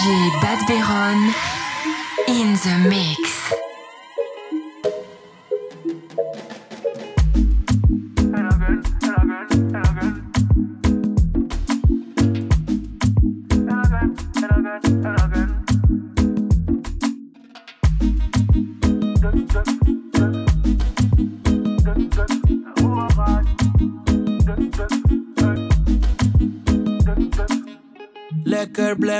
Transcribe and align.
DJ 0.00 0.40
Bad 0.40 0.66
Baron 0.66 1.34
in 2.26 2.54
the 2.54 2.88
mix. 2.88 3.39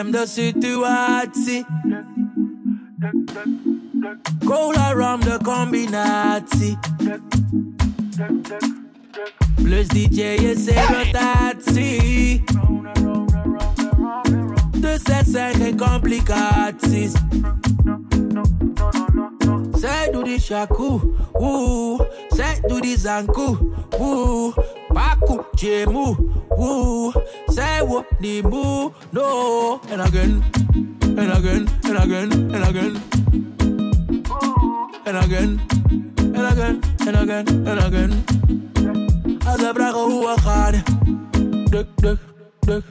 Blem 0.00 0.12
de 0.12 0.26
situatie. 0.26 1.66
Cola 4.44 4.92
rum 4.92 5.20
de 5.20 5.38
combinatie. 5.42 6.78
Plus 9.62 9.88
DJ 9.88 10.20
is 10.20 10.66
in 10.66 10.82
rotatie. 10.82 12.42
Dus 14.76 15.00
het 15.02 15.26
zijn 15.28 15.54
geen 15.54 15.76
complicaties. 15.76 17.12
Die 20.30 20.40
shaku, 20.40 21.00
woe. 21.32 22.08
Zij 22.28 22.60
doet 22.66 22.82
die 22.82 22.98
zanku, 22.98 23.56
woe. 23.98 24.52
Baku, 24.88 25.40
jemu, 25.54 26.16
woe. 26.48 27.12
Zij 27.46 27.84
wordt 27.86 28.20
niet 28.20 28.42
moe, 28.50 28.92
no. 29.10 29.80
And 29.90 30.00
again, 30.00 30.42
and 31.16 31.30
again, 31.30 31.68
and 31.82 31.96
again, 31.96 32.30
and 32.54 32.64
again. 32.64 32.96
And 35.04 35.16
again, 35.16 35.60
and 36.34 36.46
again, 36.46 36.80
and 37.06 37.16
again, 37.16 37.66
and 37.66 37.82
again. 37.82 38.24
Als 39.46 39.60
ze 39.60 39.70
vragen 39.74 40.00
hoe 40.00 40.20
we 40.20 40.40
gaan, 40.40 40.82
duk, 41.70 41.86
duk, 41.96 42.18
duk. 42.60 42.84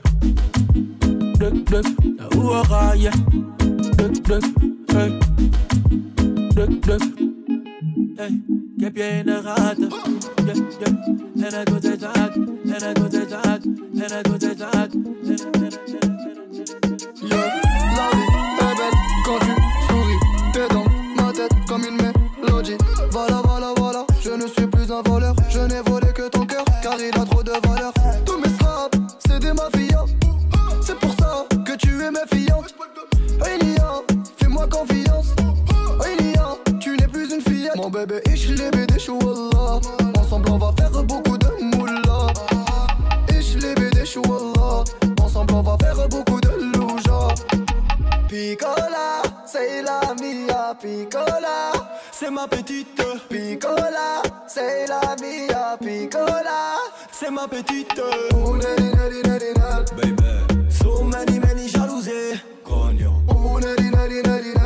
Duk, 1.38 1.70
duk, 1.70 1.86
hoe 2.34 2.50
we 2.50 2.64
gaan, 2.64 2.98
ja. 2.98 3.12
Duk, 3.96 4.24
duk, 4.24 4.44
hey. 4.86 5.18
Duk, 6.54 6.82
duk. 6.82 7.29
Hey, 8.20 8.42
ik 8.76 8.84
heb 8.84 8.96
je 8.96 9.22
de. 9.24 9.30
Yeah, 9.30 9.42
yeah. 9.42 9.44
En 9.44 9.44
hard, 9.44 9.78
en 9.78 9.88
het 19.38 19.62
souris. 19.88 20.20
T'es 20.52 20.68
dans 20.68 20.84
ma 21.16 21.32
tête 21.32 21.54
comme 21.66 21.84
une 21.84 21.96
mélodie. 21.96 22.76
Voilà, 23.10 23.40
voilà, 23.42 23.72
voilà. 23.76 24.04
Je 24.20 24.30
ne 24.30 24.46
suis 24.46 24.66
plus 24.66 24.90
un 24.92 25.02
voleur. 25.02 25.34
Je 25.48 25.60
n'ai 25.60 25.80
volé 25.84 26.12
que 26.12 26.28
ton 26.28 26.44
cœur, 26.44 26.64
car 26.82 26.96
il 27.00 27.18
a 27.18 27.24
trop 27.24 27.42
de 27.42 27.52
valeur. 27.66 27.92
Tous 28.26 28.38
mes 28.38 28.52
straps, 28.54 28.98
c'est 29.26 29.38
des 29.38 29.54
mafias. 29.54 30.04
C'est 30.82 30.98
pour 30.98 31.14
ça 31.14 31.46
que 31.64 31.74
tu 31.74 32.02
es 32.02 32.10
méfiante. 32.10 32.74
Hey 33.46 33.58
Nia, 33.62 34.02
fais-moi 34.36 34.66
confiance. 34.66 34.99
Mon 37.92 37.98
bébé, 37.98 38.20
ich 38.32 38.48
liebe 38.48 38.86
dich, 38.86 39.08
wallah. 39.08 39.80
Ensemble, 40.16 40.50
on 40.52 40.58
va 40.58 40.72
faire 40.78 41.02
beaucoup 41.02 41.36
de 41.36 41.48
moula. 41.76 42.28
Ich 43.28 43.54
liebe 43.56 43.90
dich, 43.90 44.16
wallah. 44.16 44.84
Ensemble, 45.20 45.54
on 45.54 45.62
va 45.62 45.76
faire 45.80 46.08
beaucoup 46.08 46.40
de 46.40 46.50
louja. 46.72 47.34
Piccola, 48.28 49.22
c'est 49.44 49.82
la 49.82 50.00
mia, 50.20 50.76
piccola. 50.80 51.72
C'est 52.12 52.30
ma 52.30 52.46
petite, 52.46 53.02
Piccola, 53.28 54.22
c'est 54.46 54.86
la 54.86 55.16
mia, 55.20 55.76
piccola. 55.80 56.76
c'est 57.10 57.30
ma 57.30 57.48
petite. 57.48 58.00
Baby. 59.96 60.70
So 60.70 61.02
many, 61.02 61.40
many 61.40 61.68
jalousés. 61.68 62.40
Neri, 64.22 64.59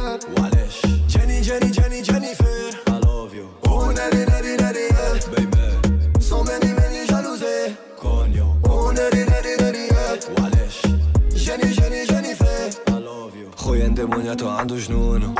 you. 14.04 14.04
خويا 14.04 14.04
اندمونياتو 14.04 14.50
عنده 14.50 14.76
جنون 14.76 15.36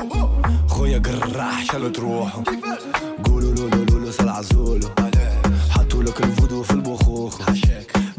خويا 0.68 1.00
قراح 1.00 1.66
شالو 1.66 1.90
تروحو 1.90 2.44
قولوا 3.26 3.54
لولو 3.56 3.84
لولو 3.84 4.12
صلع 4.12 4.42
زولو 4.42 4.90
حطوا 5.70 6.04
لك 6.04 6.24
الفودو 6.24 6.64
في 6.64 6.72
البخوخ 6.72 7.42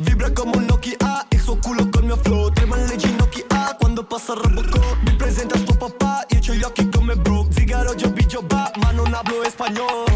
Vibra 0.06 0.30
como 0.38 0.52
un 0.58 0.66
Nokia 0.66 1.26
y 1.34 1.38
su 1.38 1.52
culo 1.64 1.90
con 1.92 2.06
mio 2.06 2.16
flow 2.24 2.50
Trema 2.54 2.76
le 2.76 2.96
ginocchia 3.02 3.76
quando 3.80 4.02
passa 4.10 4.32
il 4.34 4.40
Robocop 4.40 4.96
Mi 5.06 5.12
presenta 5.20 5.56
sto 5.58 5.74
papà, 5.82 6.14
io 6.32 6.38
c'ho 6.44 6.54
gli 6.58 6.64
occhi 6.68 6.84
come 6.94 7.14
Brooke 7.16 7.52
Zigaro, 7.54 7.94
Joby, 7.94 8.24
Joba, 8.32 8.62
ma 8.80 8.90
non 8.90 9.12
hablo 9.18 9.42
espagnolo 9.42 10.13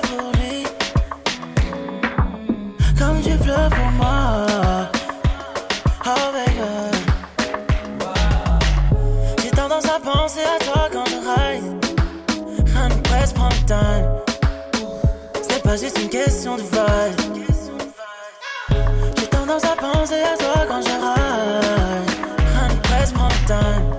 pour 0.00 0.30
lui. 0.40 0.64
Comme 2.98 3.20
tu 3.20 3.36
pleures 3.44 3.68
pour 3.68 3.90
moi. 3.92 4.46
Oh 6.06 6.32
baby. 6.32 6.60
J'ai 9.42 9.50
tendance 9.50 9.84
à 9.86 10.00
penser 10.00 10.40
à 10.40 10.58
toi 10.64 10.88
quand 10.92 11.04
je 11.06 11.16
ride. 11.28 11.84
Rien 12.74 12.88
ne 12.88 12.94
presse, 13.02 13.32
prends 13.32 13.48
le 13.48 13.66
temps. 13.66 14.22
C'est 15.48 15.62
pas 15.62 15.76
juste 15.76 15.98
une 16.00 16.08
question 16.08 16.56
de 16.56 16.62
vibe. 16.62 17.46
J'ai 19.18 19.26
tendance 19.26 19.64
à 19.64 19.76
penser 19.76 20.22
à 20.22 20.36
toi 20.36 20.64
quand 20.68 20.82
je 20.82 20.90
râle. 21.04 22.06
Rien 22.38 22.68
ne 22.68 22.80
presse, 22.82 23.12
prends 23.12 23.28
le 23.28 23.48
temps. 23.48 23.98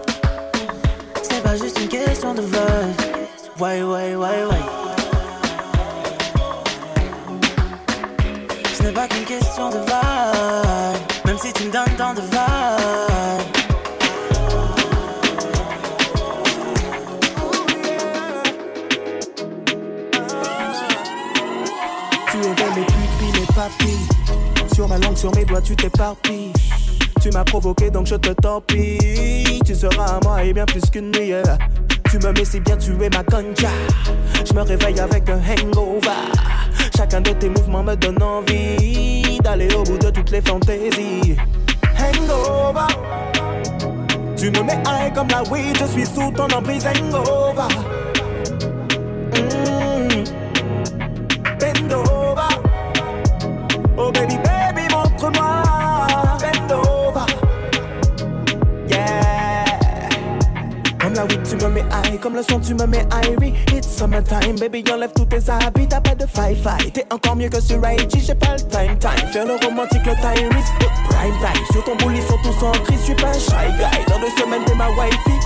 C'est 1.22 1.44
pas 1.44 1.56
juste 1.58 1.80
une 1.80 1.90
question 1.90 2.34
de 2.34 2.42
vibe. 2.42 3.02
Ouais, 3.60 3.84
ouais, 3.84 4.16
ouais, 4.16 4.46
ouais. 4.50 4.62
De. 12.11 12.21
Tu 22.29 22.38
éveilles 22.38 22.75
mes 22.75 22.85
pupilles, 22.85 23.39
mes 23.39 23.45
papilles. 23.55 24.73
Sur 24.73 24.88
ma 24.89 24.97
langue, 24.97 25.15
sur 25.15 25.33
mes 25.35 25.45
doigts, 25.45 25.61
tu 25.61 25.75
t'éparpilles. 25.75 26.51
Tu 27.21 27.29
m'as 27.29 27.45
provoqué, 27.45 27.89
donc 27.89 28.07
je 28.07 28.15
te 28.15 28.29
torpille. 28.33 29.61
Tu 29.65 29.73
seras 29.73 30.17
à 30.17 30.19
moi 30.23 30.44
et 30.44 30.51
bien 30.51 30.65
plus 30.65 30.81
qu'une 30.91 31.11
nuit. 31.11 31.31
Tu 32.11 32.17
me 32.17 32.33
mets 32.33 32.45
si 32.45 32.59
bien, 32.59 32.75
tu 32.75 32.91
es 33.01 33.09
ma 33.09 33.23
concha. 33.23 33.69
Je 34.45 34.53
me 34.53 34.61
réveille 34.61 35.00
avec 35.00 35.29
un 35.29 35.38
hangover. 35.39 36.09
Chacun 36.97 37.21
de 37.21 37.31
tes 37.31 37.50
mouvements 37.50 37.83
me 37.83 37.95
donne 37.95 38.21
envie 38.21 39.39
d'aller 39.41 39.73
au 39.73 39.83
bout 39.83 39.97
de 39.97 40.09
toutes 40.09 40.31
les 40.31 40.41
fantaisies. 40.41 41.38
Hangover. 42.44 42.88
Tu 44.36 44.51
me 44.51 44.63
mets 44.63 44.81
high 44.86 45.12
comme 45.13 45.28
la 45.30 45.44
weed, 45.44 45.78
je 45.80 45.86
suis 45.86 46.06
sous 46.06 46.31
ton 46.31 46.48
emprise 46.56 46.86
hangover. 46.86 47.68
Mm. 49.34 50.24
Bend 51.60 51.94
over. 51.94 52.50
Oh 53.98 54.12
baby, 54.12 54.38
mets 61.74 61.86
high, 61.92 62.19
comme 62.19 62.36
le 62.36 62.44
son 62.44 62.60
tu 62.60 62.74
me 62.74 62.86
mets 62.86 63.06
Irie. 63.24 63.54
It's 63.74 63.88
summertime, 63.88 64.57
baby, 64.60 64.83
enlève 64.92 65.12
tous 65.15 65.25
tes 65.25 65.50
habits, 65.50 65.88
t'as 65.88 66.01
pas 66.01 66.15
de 66.15 66.25
fi-fi. 66.25 66.92
T'es 66.92 67.06
encore 67.12 67.36
mieux 67.36 67.50
que 67.50 67.62
sur 67.62 67.77
IG, 67.77 68.19
j'ai 68.19 68.36
pas 68.36 68.54
le 68.54 68.62
time 68.62 68.98
time. 69.00 69.27
Faire 69.31 69.45
le 69.45 69.56
romantique, 69.65 70.06
le 70.06 70.13
Tyrese, 70.15 70.71
prime 71.10 71.38
time. 71.39 71.65
Sur 71.71 71.83
ton 71.83 71.95
boule, 71.98 72.15
ils 72.15 72.24
sont 72.24 72.38
tous 72.44 72.65
en 72.65 72.71
crise, 72.71 73.00
je 73.00 73.06
suis 73.06 73.15
pas 73.15 73.33
shy 73.33 73.71
guy. 73.77 74.06
Dans 74.07 74.19
deux 74.19 74.31
semaines, 74.38 74.63
t'es 74.65 74.75
ma 74.75 74.89
wifey. 74.89 75.39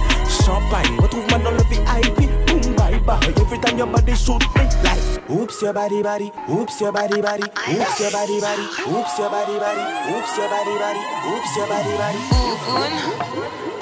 Champagne, 0.46 0.98
retrouve-moi 1.02 1.40
dans 1.40 1.52
le 1.52 1.64
VIP. 1.70 2.30
Boom, 2.48 2.76
bye 2.76 3.00
bye. 3.06 3.20
Every 3.38 3.60
time 3.60 3.78
your 3.78 3.88
body 3.88 4.16
shoot 4.16 4.42
me 4.56 4.64
like. 4.84 5.30
Oops, 5.30 5.62
your 5.62 5.74
body 5.74 6.02
body. 6.02 6.32
Oops, 6.50 6.80
your 6.80 6.92
body 6.92 7.22
body. 7.22 7.44
Oops, 7.44 8.00
your 8.00 8.12
body 8.12 8.40
body. 8.40 8.64
Oops, 8.88 9.20
your 9.20 9.30
body 9.30 9.60
body. 9.60 9.84
Oops, 10.12 10.38
your 10.38 10.50
body 10.50 10.78
body. 10.80 11.00
Oops, 11.28 11.56
your 11.58 11.68
body 11.68 11.98
body. 11.98 12.20
Foufoun. 12.30 13.77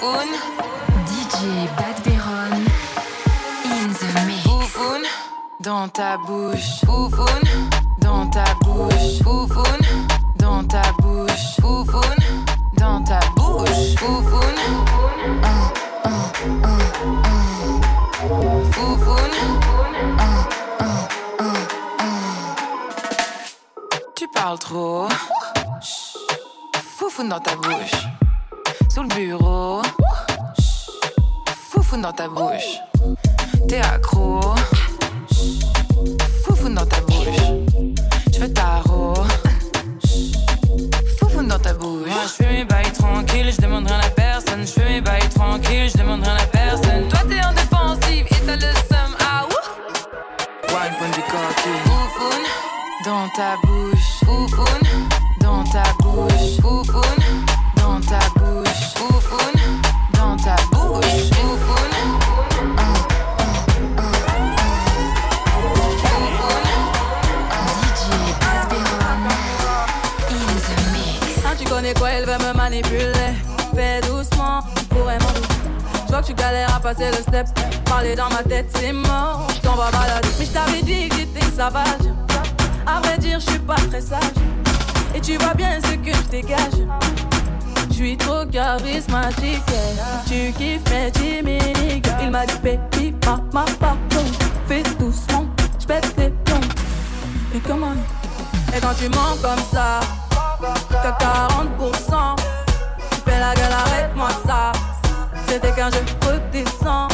DJ 0.00 1.68
Bad 1.76 2.02
Béron. 2.02 2.64
In 3.66 3.92
the 3.92 4.26
mix. 4.26 4.42
Foufoune. 4.44 5.04
Dans 5.60 5.88
ta 5.88 6.16
bouche. 6.16 6.80
Foufoune. 6.86 7.48
Dans 7.98 8.26
ta 8.30 8.44
bouche. 8.62 9.22
Foufoune. 9.22 9.86
Dans 10.38 10.64
ta 10.64 10.80
bouche. 11.00 11.56
Foufoune. 11.60 12.24
Dans 12.78 13.04
ta 13.04 13.20
bouche. 13.36 13.94
Foufoune. 13.98 14.60
Oh, 18.22 18.56
Tu 24.14 24.26
parles 24.28 24.58
trop. 24.58 25.08
Foufoune 26.96 27.28
dans 27.28 27.40
ta 27.40 27.54
bouche. 27.56 28.19
Sous 28.92 29.02
le 29.02 29.08
bureau. 29.08 29.82
Chut. 30.58 30.90
Foufoune 31.70 32.02
dans 32.02 32.12
ta 32.12 32.26
bouche. 32.26 32.80
T'es 33.68 33.78
accro. 33.78 34.40
Chut. 35.32 35.64
Foufoune 36.44 36.74
dans 36.74 36.86
ta 36.86 37.00
bouche. 37.02 37.28
Je 38.32 38.40
veux 38.40 38.52
tarot. 38.52 39.14
Foufoune 41.18 41.46
dans 41.46 41.58
ta 41.60 41.72
bouche. 41.74 42.08
Moi 42.08 42.22
je 42.24 42.44
fais 42.44 42.52
mes 42.52 42.64
bails 42.64 42.92
tranquilles, 42.92 43.52
je 43.52 43.62
demande 43.62 43.86
rien 43.86 44.00
à 44.00 44.10
personne. 44.10 44.66
Je 44.66 44.72
fais 44.72 44.88
mes 44.88 45.00
bails 45.00 45.28
tranquilles, 45.28 45.88
je 45.88 45.98
demande 45.98 46.24
rien 46.24 46.36
à 46.36 46.46
personne. 46.46 47.08
Toi 47.08 47.20
t'es 47.28 47.44
en 47.44 47.52
défensive 47.52 48.26
et 48.28 48.46
t'as 48.46 48.56
le 48.56 48.72
seum. 48.88 49.16
Ah 49.20 49.46
ouh 49.46 50.74
One 50.74 50.96
point 50.98 51.08
du 51.10 51.22
coquille. 51.30 51.80
Foufoune 51.84 52.46
dans 53.04 53.28
ta 53.36 53.54
bouche. 53.62 53.69
Dans 78.16 78.28
ma 78.28 78.42
tête, 78.42 78.66
c'est 78.74 78.92
mort. 78.92 79.46
Je 79.54 79.60
t'en 79.60 79.76
vais 79.76 79.90
balader. 79.92 80.28
Mais 80.38 80.44
je 80.44 80.50
t'avais 80.50 80.82
dit 80.82 81.08
que 81.08 81.16
j'étais 81.16 81.46
sauvage. 81.46 82.10
À 82.86 83.00
vrai 83.00 83.16
dire, 83.18 83.38
je 83.38 83.50
suis 83.50 83.58
pas 83.60 83.76
très 83.76 84.00
sage. 84.00 84.20
Et 85.14 85.20
tu 85.20 85.36
vois 85.36 85.54
bien 85.54 85.78
ce 85.82 85.94
que 85.94 86.12
je 86.12 86.28
dégage. 86.30 86.86
Je 87.88 87.94
suis 87.94 88.16
trop 88.16 88.44
charismatique. 88.46 89.62
Tu 90.26 90.52
kiffes 90.52 90.82
mes. 91.44 91.58
Il 92.22 92.30
m'a 92.30 92.46
dit, 92.46 92.58
baby, 92.62 93.14
ma, 93.52 93.64
pardon. 93.78 94.24
Fais 94.66 94.82
doucement, 94.98 95.46
je 95.78 95.86
pète 95.86 96.14
tes 96.16 96.30
plombs. 96.44 96.60
Et 97.54 97.60
comment? 97.60 97.94
Et 98.76 98.80
quand 98.80 98.94
tu 98.98 99.08
mens 99.08 99.36
comme 99.40 99.64
ça, 99.72 100.00
t'as 100.90 101.12
40%. 101.12 102.36
Tu 102.98 103.30
fais 103.30 103.40
la 103.40 103.54
gueule, 103.54 103.72
arrête-moi 103.72 104.30
ça. 104.46 104.72
C'était 105.46 105.72
qu'un 105.72 105.90
jeu 105.90 106.04
redescend. 106.22 107.09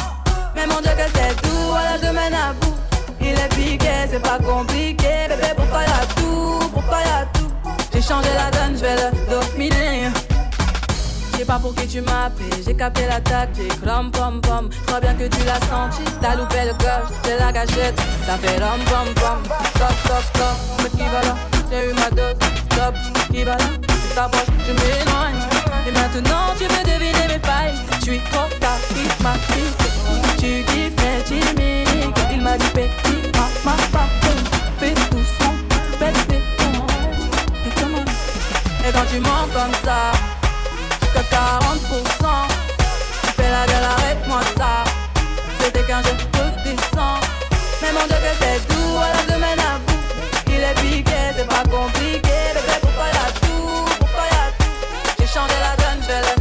Mais 0.67 0.75
mon 0.75 0.81
Dieu, 0.81 0.91
que 0.91 1.11
c'est 1.15 1.35
tout, 1.43 1.67
voilà, 1.69 1.97
je 2.03 2.07
mène 2.07 2.35
à 2.35 2.53
bout. 2.61 2.75
Il 3.21 3.29
est 3.29 3.55
piqué, 3.55 3.89
c'est 4.11 4.23
pas 4.23 4.39
compliqué. 4.39 5.29
Bébé, 5.29 5.53
pourquoi 5.57 5.83
y'a 5.83 6.07
tout 6.17 6.71
Pourquoi 6.73 6.99
y'a 7.01 7.27
tout? 7.35 7.51
J'ai 7.93 8.03
changé 8.03 8.29
la 8.35 8.51
donne, 8.51 8.77
je 8.77 8.83
vais 8.83 8.97
le 8.97 9.31
dominer. 9.31 10.11
Je 11.33 11.39
sais 11.39 11.45
pas 11.45 11.59
pour 11.59 11.75
qui 11.75 11.87
tu 11.87 12.01
m'as 12.01 12.27
appelé, 12.27 12.49
j'ai 12.65 12.75
capté 12.75 13.07
la 13.07 13.21
tactique, 13.21 13.73
rom 13.87 14.11
pom 14.11 14.41
pom. 14.41 14.71
Crois 14.87 15.01
bien 15.01 15.15
que 15.15 15.25
tu 15.25 15.45
l'as 15.45 15.61
senti, 15.69 16.03
t'as 16.21 16.35
loupé 16.35 16.65
le 16.65 16.73
coche, 16.73 17.13
c'est 17.25 17.39
la 17.39 17.53
gâchette, 17.53 18.01
ça 18.25 18.39
fait 18.39 18.59
rom 18.59 18.81
pom 18.87 19.13
pom. 19.15 19.43
Stop, 19.75 19.93
stop, 20.05 20.25
stop, 20.35 20.83
mais 20.83 20.91
qui 20.91 21.05
va 21.11 21.21
là 21.23 21.37
J'ai 21.71 21.91
eu 21.91 21.93
ma 21.93 22.11
dose, 22.11 22.37
stop, 22.73 22.95
qui 23.31 23.45
va 23.45 23.53
là 23.53 23.65
Tu 23.83 24.15
t'approches, 24.15 24.47
je 24.67 24.73
m'éloigne. 24.73 25.56
Et 25.87 25.93
maintenant 25.93 26.55
tu 26.59 26.65
veux 26.65 26.85
deviner 26.85 27.27
mes 27.29 27.41
failles, 27.47 27.75
je 28.01 28.05
suis 28.05 28.21
trop 28.31 28.49
tard, 28.61 28.79
il 28.91 29.23
m'a 29.23 29.35
kiffé. 29.35 29.89
Tu 30.39 30.65
kiffes 30.65 30.97
mes 31.03 31.25
chimiques, 31.27 32.19
il 32.33 32.41
m'a 32.41 32.57
dit 32.59 32.71
petit, 32.75 33.31
ma, 33.35 33.71
ma, 33.71 33.77
pardon. 33.93 34.37
Fais 34.79 34.95
doucement, 35.11 35.55
fais 35.99 36.13
tes 36.29 36.43
cons. 36.59 36.87
Et 37.65 38.89
Et 38.89 38.93
quand 38.93 39.07
tu 39.11 39.21
mens 39.21 39.49
comme 39.53 39.75
ça 39.85 40.13
que 41.17 41.35
40%. 41.35 42.57
Tu 43.23 43.31
fais 43.37 43.51
la 43.51 43.67
gueule, 43.67 43.85
arrête-moi 43.85 44.41
ça. 44.57 44.85
C'était 45.61 45.83
qu'un 45.83 46.03
jeu 46.03 46.11
redescend. 46.35 47.21
Mais 47.83 47.93
mon 47.93 48.07
Dieu, 48.07 48.17
que 48.17 48.33
c'est 48.41 48.61
doux, 48.69 48.99
à 48.99 49.09
la 49.17 49.35
semaine 49.35 49.61
à 49.61 49.79
bout. 49.79 50.01
Il 50.49 50.63
est 50.63 50.75
piqué, 50.81 51.13
c'est 51.37 51.47
pas 51.49 51.63
compliqué 51.69 52.37
changer 55.37 55.61
la 55.61 55.77
donne, 55.77 56.36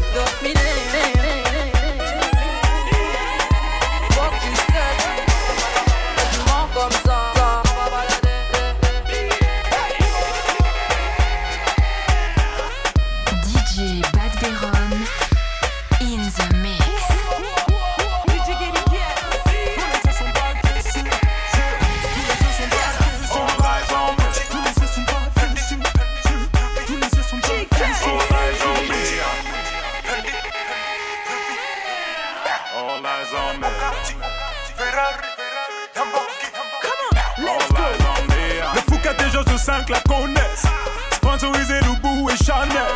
5 39.66 39.90
la 39.90 40.00
connaissent. 40.02 40.68
Sponsorisé 41.14 41.74
et 41.74 42.44
Chanel. 42.46 42.94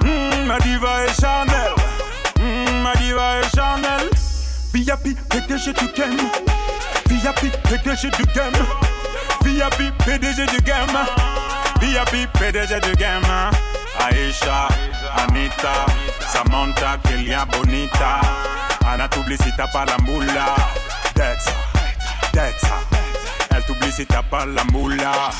Mm, 0.00 0.46
ma 0.46 0.58
diva 0.60 1.04
et 1.04 1.20
Chanel. 1.20 1.74
Mm, 2.40 2.82
ma 2.82 2.94
diva 2.94 3.40
et 3.40 3.54
Chanel. 3.54 4.08
VIP, 4.72 5.18
PDG 5.28 5.74
du 5.74 5.86
game. 5.94 6.16
VIP, 7.10 7.52
PDG 7.64 8.08
du 8.16 8.24
game. 8.34 8.56
VIP, 9.44 9.92
PDG 10.06 10.46
du 10.46 10.62
game. 10.62 10.98
VIP, 11.82 12.26
PDG 12.38 12.80
du 12.80 12.92
game. 12.96 13.50
Aisha, 14.00 14.68
Anita, 15.14 15.84
Samantha, 16.26 16.96
Kelia 17.04 17.44
Bonita. 17.44 18.22
Anna 18.90 19.08
t'oublie 19.08 19.36
si 19.36 19.52
t'as 19.54 19.66
pas 19.66 19.84
la 19.84 19.98
moula. 19.98 20.56
That's 21.14 21.44
That's 22.32 22.64
Elle 23.54 23.62
t'oublie 23.64 23.92
si 23.92 24.06
t'as 24.06 24.22
pas 24.22 24.46
la 24.46 24.64
moula. 24.72 25.32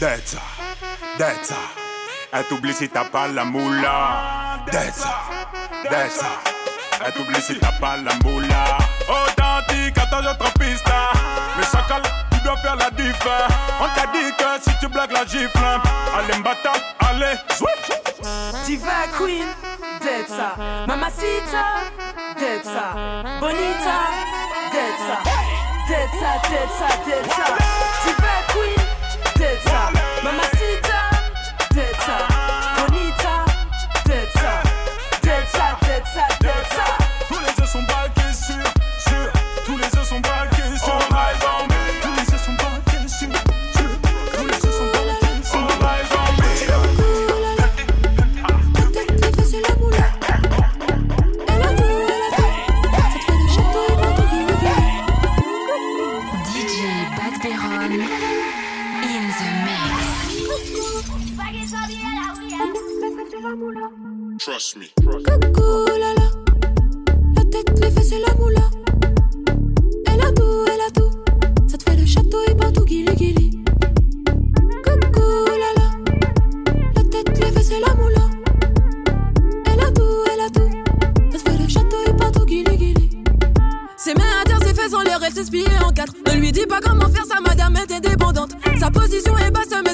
That's 0.00 0.34
That's 1.18 1.52
Elle 2.32 2.44
t'oublie 2.44 2.72
si 2.72 2.88
t'as 2.88 3.04
pas 3.04 3.28
la 3.28 3.44
moula. 3.44 4.64
That's 4.72 5.04
That's 5.90 6.24
Elle 7.04 7.12
t'oublie 7.12 7.42
si 7.42 7.58
t'as 7.58 7.72
pas 7.72 7.98
la 7.98 8.12
moula. 8.24 8.78
Authentique 9.08 10.00
ton 10.10 10.24
autre 10.26 10.50
piste. 10.58 10.90
Mais 11.58 11.64
chacal, 11.64 12.02
tu 12.32 12.40
dois 12.42 12.56
faire 12.56 12.76
la 12.76 12.90
diff. 12.90 13.26
On 13.78 13.88
t'a 13.94 14.06
dit 14.12 14.32
que 14.38 14.70
si 14.70 14.78
tu 14.80 14.88
blagues 14.88 15.12
la 15.12 15.26
gifle. 15.26 15.58
Allez 16.16 16.38
m'bata, 16.38 16.72
allez, 17.00 17.36
switch. 17.50 17.90
Diva 18.64 19.06
Queen, 19.18 19.46
Detsa. 20.00 20.56
Mamacita, 20.86 21.64
Detsa. 22.38 22.94
Bonita, 23.38 23.98
Detsa. 24.72 25.16
Detsa, 25.88 26.32
Detsa, 26.48 26.88
Detsa. 27.04 27.46
Diva 28.04 28.34
Queen, 28.48 28.86
Detsa. 29.64 29.92
Mamacita, 30.22 30.59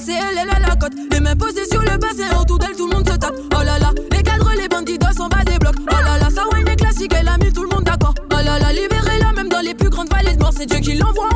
c'est 0.07 0.13
elle, 0.13 0.39
elle 0.41 0.51
a 0.51 0.69
la 0.69 0.77
cote. 0.77 0.93
Les 1.11 1.21
mains 1.21 1.35
posées 1.35 1.67
sur 1.71 1.81
le 1.81 1.99
bassin, 1.99 2.41
autour 2.41 2.59
d'elle, 2.59 2.77
tout 2.77 2.89
le 2.89 2.97
monde 2.97 3.09
se 3.09 3.17
tape. 3.17 3.35
Oh 3.55 3.65
là 3.65 3.79
là, 3.79 3.91
les 4.13 4.23
cadres, 4.23 4.53
les 4.57 4.69
bandits 4.69 4.99
s'en 5.17 5.29
bas 5.29 5.43
des 5.45 5.59
blocs. 5.59 5.75
Oh 5.81 6.05
là 6.05 6.19
là, 6.19 6.31
ça 6.31 6.43
wine 6.53 6.69
est 6.69 6.77
classique, 6.77 7.13
elle 7.19 7.29
a 7.29 7.37
mis 7.39 7.53
tout 7.53 7.63
le 7.63 7.69
monde 7.69 7.85
d'accord. 7.85 8.15
Oh 8.33 8.37
là 8.37 8.59
là, 8.59 8.73
libérez-la, 8.73 9.33
même 9.33 9.49
dans 9.49 9.61
les 9.61 9.75
plus 9.75 9.91
grandes 9.91 10.11
vallées 10.11 10.37
de 10.37 10.41
mort, 10.41 10.53
c'est 10.57 10.67
Dieu 10.67 10.79
qui 10.79 10.95
l'envoie 10.95 11.29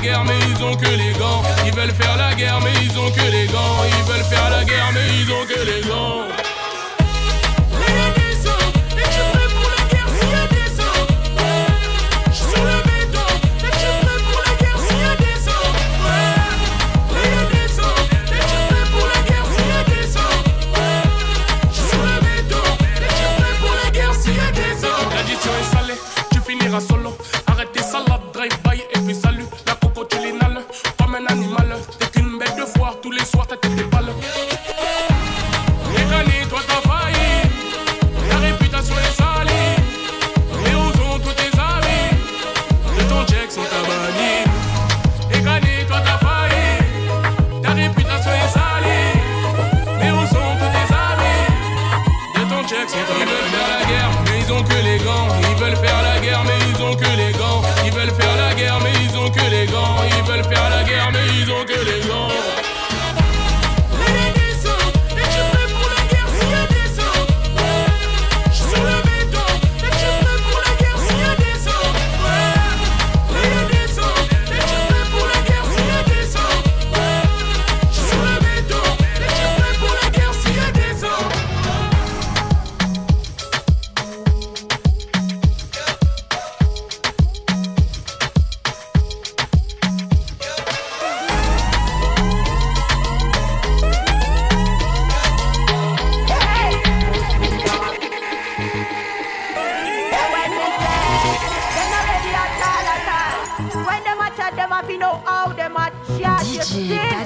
guerre 0.00 0.24
mais 0.24 0.38
ils 0.50 0.62
ont 0.62 0.76
que 0.76 0.88
les 0.88 1.12
gants. 1.18 1.42
Ils 1.66 1.74
veulent 1.74 1.94
faire 1.94 2.16
la 2.16 2.34
guerre 2.34 2.60
mais 2.62 2.72
ils 2.82 2.98
ont 2.98 3.10
que 3.10 3.30
les 3.30 3.46
gants. 3.46 3.84
Ils 3.86 4.12
veulent 4.12 4.24
faire 4.24 4.50
la 4.50 4.64
guerre 4.64 4.90
mais 4.92 5.06
ils 5.20 5.30
ont 5.32 5.46
que 5.46 5.60
les 5.64 5.88
gants. 5.88 6.27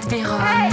Perron. 0.09 0.72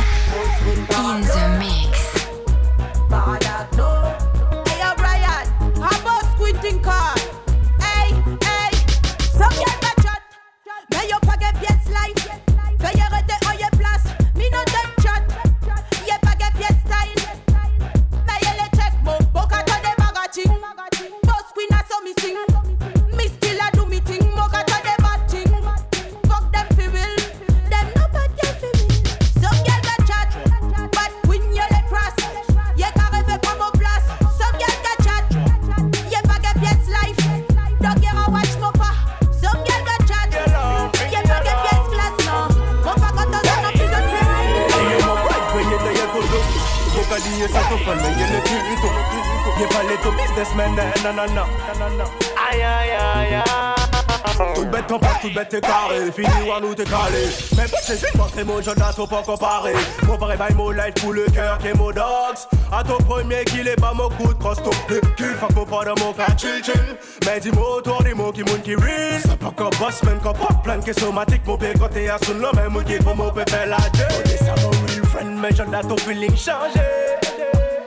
Là, 58.99 59.07
pas 59.07 59.23
comparé. 59.23 59.73
Mon 60.07 60.17
pari 60.17 60.37
by 60.37 60.55
mon 60.55 60.71
life 60.71 60.93
pour 60.95 61.13
le 61.13 61.25
cœur 61.25 61.57
qui 61.59 61.67
est 61.67 61.73
mon 61.73 61.91
dogs. 61.91 62.37
À 62.71 62.83
ton 62.83 62.97
premier 62.97 63.43
qu'il 63.45 63.67
est 63.67 63.79
pas 63.79 63.93
mon 63.93 64.09
coup 64.09 64.33
de 64.33 64.39
cross 64.39 64.61
ton 64.61 64.71
cul. 64.87 65.35
Mon 65.55 65.65
pas 65.65 65.85
dans 65.85 66.05
mon 66.05 66.13
cas, 66.13 66.35
chill 66.37 66.63
chill. 66.63 66.97
Mais 67.25 67.39
dis-moi 67.39 67.77
autour 67.77 68.03
des 68.03 68.13
mots 68.13 68.31
qui 68.31 68.43
moun 68.43 68.61
qui 68.61 68.75
risque. 68.75 69.27
C'est 69.29 69.39
pas 69.39 69.53
comme 69.55 69.69
boss, 69.79 70.03
man, 70.03 70.19
comme 70.21 70.33
pas 70.33 70.53
plein 70.63 70.77
de 70.77 70.93
somatique. 70.93 71.45
Mon 71.45 71.57
père 71.57 71.73
quand 71.79 71.89
t'es 71.89 72.09
à 72.09 72.17
son 72.23 72.35
nom, 72.35 72.49
même 72.55 72.83
qui 72.83 72.97
pour 72.97 73.15
mon 73.15 73.31
pépé 73.31 73.65
la 73.67 73.77
deux. 73.77 74.03
On 74.15 74.29
est 74.29 74.95
real 74.95 75.05
friend, 75.05 75.37
mais 75.39 75.49
j'en 75.55 75.71
ai 75.71 75.81
ton 75.81 75.97
feeling 75.97 76.35
changé. 76.35 76.79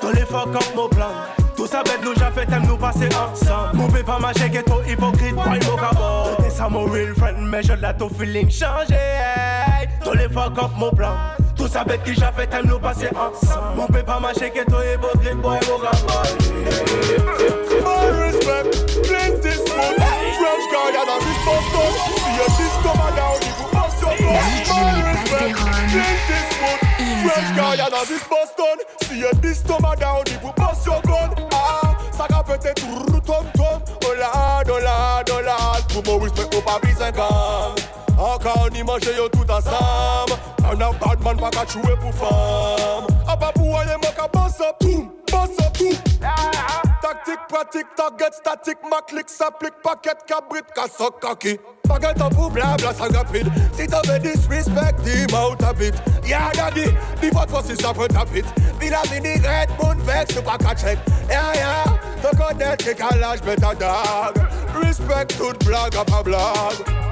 Tous 0.00 0.12
les 0.12 0.26
fuck 0.26 0.54
up 0.54 0.64
mon 0.74 0.88
plan. 0.88 1.10
Tout 1.56 1.66
ça 1.66 1.82
bête 1.82 2.00
nous 2.02 2.14
j'ai 2.14 2.30
fait 2.34 2.46
t'aimes 2.46 2.66
nous 2.66 2.76
passer 2.76 3.08
ensemble 3.14 3.76
Mon 3.76 3.86
pépé 3.86 4.10
m'a 4.20 4.32
checké 4.32 4.62
trop 4.62 4.82
hypocrite 4.88 5.34
Boy 5.34 5.60
mon 5.68 5.76
cabot 5.76 6.34
T'es 6.42 6.50
ça 6.50 6.68
mon 6.68 6.86
real 6.86 7.14
friend 7.14 7.36
Mais 7.38 7.62
je 7.62 7.74
l'ai 7.74 7.94
ton 7.96 8.08
feeling 8.08 8.50
changé 8.50 8.96
Soleil 10.12 10.28
fuck 10.28 10.58
up 10.58 10.70
mon 10.76 10.90
plan. 10.90 11.14
Tout 11.56 11.68
sa 11.68 11.84
bête 11.84 12.02
ki 12.04 12.12
jave 12.12 12.46
tem 12.50 12.66
nou 12.66 12.78
pase 12.78 13.08
ansan 13.16 13.76
Mon 13.76 13.86
pe 13.88 14.02
pa 14.04 14.18
mache 14.20 14.50
ke 14.52 14.64
to 14.68 14.80
e 14.84 14.96
botre 15.00 15.32
boy 15.40 15.60
mou 15.64 15.78
ramale 15.80 16.36
My 17.80 18.08
respect, 18.20 18.76
plenty 19.08 19.52
smoke 19.56 19.96
French 20.36 20.66
guy 20.72 20.92
and 21.00 21.12
a 21.12 21.16
rich 21.16 21.40
bastard 21.46 21.94
See 22.20 22.40
a 22.42 22.46
disco 22.58 22.92
man 22.98 23.14
now, 23.16 23.32
he 23.40 23.50
will 23.56 23.70
pass 23.72 24.00
your 24.02 24.14
blood 24.20 24.52
My 24.68 25.00
respect, 25.08 25.56
plenty 25.92 26.38
smoke 26.52 26.82
French 27.24 27.50
guy 27.56 27.80
and 27.80 27.94
a 27.94 28.02
rich 28.12 28.26
bastard 28.28 28.78
See 29.04 29.22
a 29.22 29.32
disco 29.40 29.78
man 29.80 29.96
now, 29.98 30.20
he 30.28 30.36
will 30.44 30.52
pass 30.52 30.84
your 30.84 31.00
gun 31.02 31.30
Ah, 31.52 31.96
ça 32.10 32.26
va 32.28 32.42
peut-être 32.42 32.84
tom 33.24 33.46
tom 33.56 33.80
oh 33.80 34.08
Hola, 34.08 34.62
hola, 34.68 35.22
hola 35.30 35.56
Tout 35.88 36.02
mon 36.06 36.18
respect 36.18 36.54
au 36.56 36.60
papi 36.60 36.92
50 36.98 37.81
Ka 38.42 38.68
ni 38.72 38.82
manje 38.82 39.14
yo 39.16 39.28
tout 39.28 39.46
ansam 39.46 40.30
An 40.66 40.82
a 40.82 40.90
badman 40.98 41.36
pa 41.38 41.48
ka 41.54 41.62
chwe 41.64 41.94
pou 42.02 42.10
fam 42.18 43.06
A 43.30 43.36
pa 43.38 43.52
pou 43.54 43.76
a 43.78 43.84
ye 43.86 43.96
man 44.02 44.14
ka 44.16 44.26
bansap 44.32 44.80
Toum, 44.80 45.12
bansap, 45.30 45.78
toum 45.78 45.94
Taktik, 47.02 47.38
pratik, 47.48 47.86
target, 47.94 48.34
statik 48.34 48.82
Maklik, 48.90 49.30
saplik, 49.30 49.74
paket, 49.84 50.26
kabrit, 50.26 50.66
kasok, 50.74 51.20
kaki 51.22 51.54
Paget 51.86 52.18
an 52.20 52.34
pou 52.34 52.50
blabla 52.50 52.90
sang 52.98 53.14
rapid 53.14 53.46
Si 53.78 53.86
te 53.86 54.02
ve 54.08 54.18
disrespect, 54.26 55.04
di 55.06 55.22
ma 55.30 55.44
ou 55.46 55.54
tapit 55.54 55.94
Ya 56.26 56.50
gadi, 56.58 56.88
di 57.22 57.30
vat 57.30 57.46
fosi 57.46 57.78
sa 57.78 57.94
pre 57.94 58.10
tapit 58.10 58.50
Vila 58.82 59.04
vini 59.12 59.36
red, 59.46 59.70
moun 59.78 60.02
vek, 60.02 60.34
se 60.34 60.42
pa 60.42 60.58
ka 60.58 60.74
chek 60.74 60.98
Ya 61.30 61.46
ya, 61.60 61.78
te 62.18 62.34
konet 62.34 62.82
ki 62.82 62.98
kalaj 62.98 63.46
beta 63.46 63.70
dag 63.78 64.42
Respect 64.74 65.38
tout 65.38 65.54
blag 65.62 65.94
a 65.94 66.02
pa 66.10 66.26
blag 66.26 67.11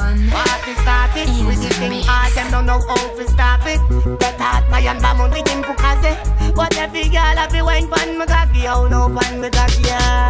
Party 0.31 0.73
started 0.81 1.45
with 1.45 1.61
the 1.61 1.69
thing 1.75 2.01
hard, 2.03 2.33
them 2.33 2.51
don't 2.51 2.65
know 2.65 2.79
how 2.87 3.15
to 3.15 3.27
stop 3.27 3.61
it. 3.65 3.79
That 4.19 4.39
hard, 4.39 4.69
my 4.69 4.79
and 4.79 5.01
bam 5.01 5.21
on 5.21 5.29
the 5.29 5.41
game 5.43 5.63
for 5.63 5.75
kaze. 5.75 6.15
But 6.55 6.75
every 6.77 7.03
girl 7.09 7.21
have 7.21 7.51
to 7.51 7.63
wine 7.63 7.87
pan 7.89 8.17
me 8.17 8.25
cocky, 8.25 8.67
oh 8.67 8.87
no 8.87 9.09
pan 9.09 9.39
me 9.41 9.49
cocky, 9.49 9.83
yeah. 9.83 10.29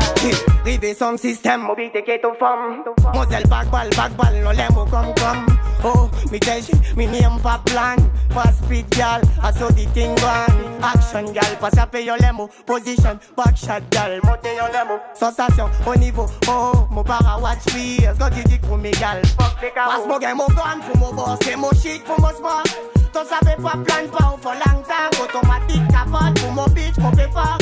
Rive 0.65 0.95
son 0.95 1.17
système, 1.17 1.61
mobilité 1.61 2.03
qui 2.03 2.11
est 2.11 2.25
au 2.25 2.33
femme. 2.33 2.83
Moselle, 3.13 3.47
back 3.47 3.69
ball, 3.71 3.89
back 3.89 4.15
ball, 4.15 4.33
no 4.43 4.51
lemo, 4.51 4.85
come, 4.89 5.13
come. 5.15 5.45
Oh, 5.83 6.09
me 6.31 6.37
tell 6.39 6.59
you, 6.59 6.79
me 6.95 7.07
name 7.07 7.39
pa 7.41 7.59
plan. 7.65 7.97
Pass 8.29 8.59
speed, 8.59 8.89
gal, 8.91 9.21
I 9.41 9.51
saw 9.51 9.69
the 9.69 9.85
thing 9.93 10.15
gone. 10.15 10.83
Action, 10.83 11.33
gal, 11.33 11.57
pass 11.59 11.77
à 11.77 11.87
payer 11.87 12.15
lemo. 12.19 12.47
Position, 12.65 13.19
back 13.35 13.57
shot, 13.57 13.81
gal, 13.89 14.19
monte 14.23 14.45
yo 14.45 14.67
lemo. 14.71 14.99
Sensation, 15.15 15.69
au 15.85 15.95
niveau, 15.95 16.27
oh, 16.47 16.71
oh 16.75 16.87
mon 16.91 17.03
para 17.03 17.39
watch. 17.39 17.65
Quand 18.19 18.29
tu 18.29 18.43
dis 18.43 18.59
pour 18.59 18.77
mes 18.77 18.91
gal, 18.91 19.21
fuck 19.39 19.61
les 19.61 19.71
carreaux. 19.71 19.90
Passe 19.91 20.07
mon 20.07 20.19
game, 20.19 20.37
mon 20.37 20.47
gun, 20.47 20.79
pour 20.87 20.97
mon 20.99 21.13
boss, 21.13 21.37
c'est 21.43 21.57
mon 21.57 21.69
shit, 21.71 22.01
pour 22.05 22.17
mon 22.21 22.29
sport. 22.29 22.63
T'en 23.11 23.25
savais 23.25 23.57
pas 23.57 23.71
plan 23.71 24.07
pas, 24.09 24.37
for 24.41 24.53
long 24.53 24.81
time. 24.87 25.11
Automatique, 25.21 25.85
capote, 25.89 26.39
pour 26.39 26.51
mon 26.53 26.65
bitch, 26.67 26.97
mon 26.97 27.11
péfort. 27.11 27.57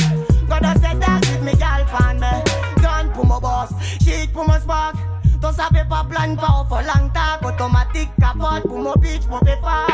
Gotta 0.48 0.78
say 0.78 0.96
that 1.00 1.18
with 1.22 1.42
me 1.42 1.52
gal, 1.58 1.84
fan 1.88 2.20
me. 2.20 2.80
Gun 2.80 3.12
pour 3.14 3.26
mon 3.26 3.40
boss, 3.40 3.70
shit 4.00 4.32
pour 4.32 4.46
mon 4.46 4.60
spark. 4.60 4.94
T'en 5.40 5.52
savais 5.52 5.84
pas 5.88 6.06
plan 6.08 6.36
pas, 6.36 6.64
for 6.68 6.82
long 6.82 7.10
time. 7.10 7.48
Automatique, 7.48 8.10
capote, 8.20 8.62
pour 8.62 8.78
mon 8.78 8.94
bitch, 8.94 9.26
mon 9.28 9.40
péfort. 9.40 9.88
Bitch, 9.88 9.89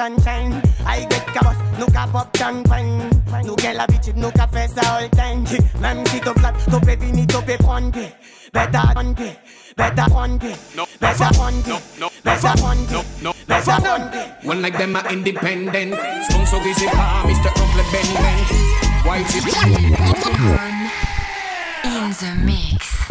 sunshine 0.00 0.52
I 0.86 1.04
get 1.12 1.26
kabos, 1.36 1.58
nou 1.76 1.88
ka 1.92 2.06
pop 2.08 2.28
champagne 2.32 3.10
Nou 3.44 3.56
gen 3.60 3.76
la 3.76 3.84
bitch, 3.90 4.08
nou 4.16 4.32
ka 4.32 4.46
fè 4.48 4.64
sa 4.72 4.84
all 4.96 5.08
time 5.12 5.44
Même 5.82 6.00
si 6.08 6.20
to 6.24 6.32
flat, 6.40 6.56
to 6.72 6.80
pe 6.80 6.96
vini, 6.96 7.26
to 7.26 7.40
pe 7.44 7.56
pron 7.60 7.92
pi 7.92 8.06
Beta 8.54 8.82
pon 8.96 9.12
pi, 9.14 9.28
beta 9.76 10.06
pon 10.08 10.38
pi 10.40 10.54
Beta 11.04 11.28
pon 11.36 11.60
pi, 11.66 11.76
beta 12.24 12.52
pon 12.62 12.78
pi 12.88 13.04
Beta 13.44 13.76
pon 13.84 13.98
One 14.44 14.62
like 14.62 14.78
them 14.78 14.96
are 14.96 15.12
independent. 15.12 15.94
Sponsor 16.28 16.60
is 16.68 16.82
it 16.82 16.92
pa, 16.92 17.24
Mr. 17.26 17.50
Uncle 17.60 17.84
Ben 17.92 18.08
Ben. 18.16 18.38
White 19.04 19.34
is 19.36 19.44
In 21.84 22.10
the 22.20 22.30
mix. 22.44 23.09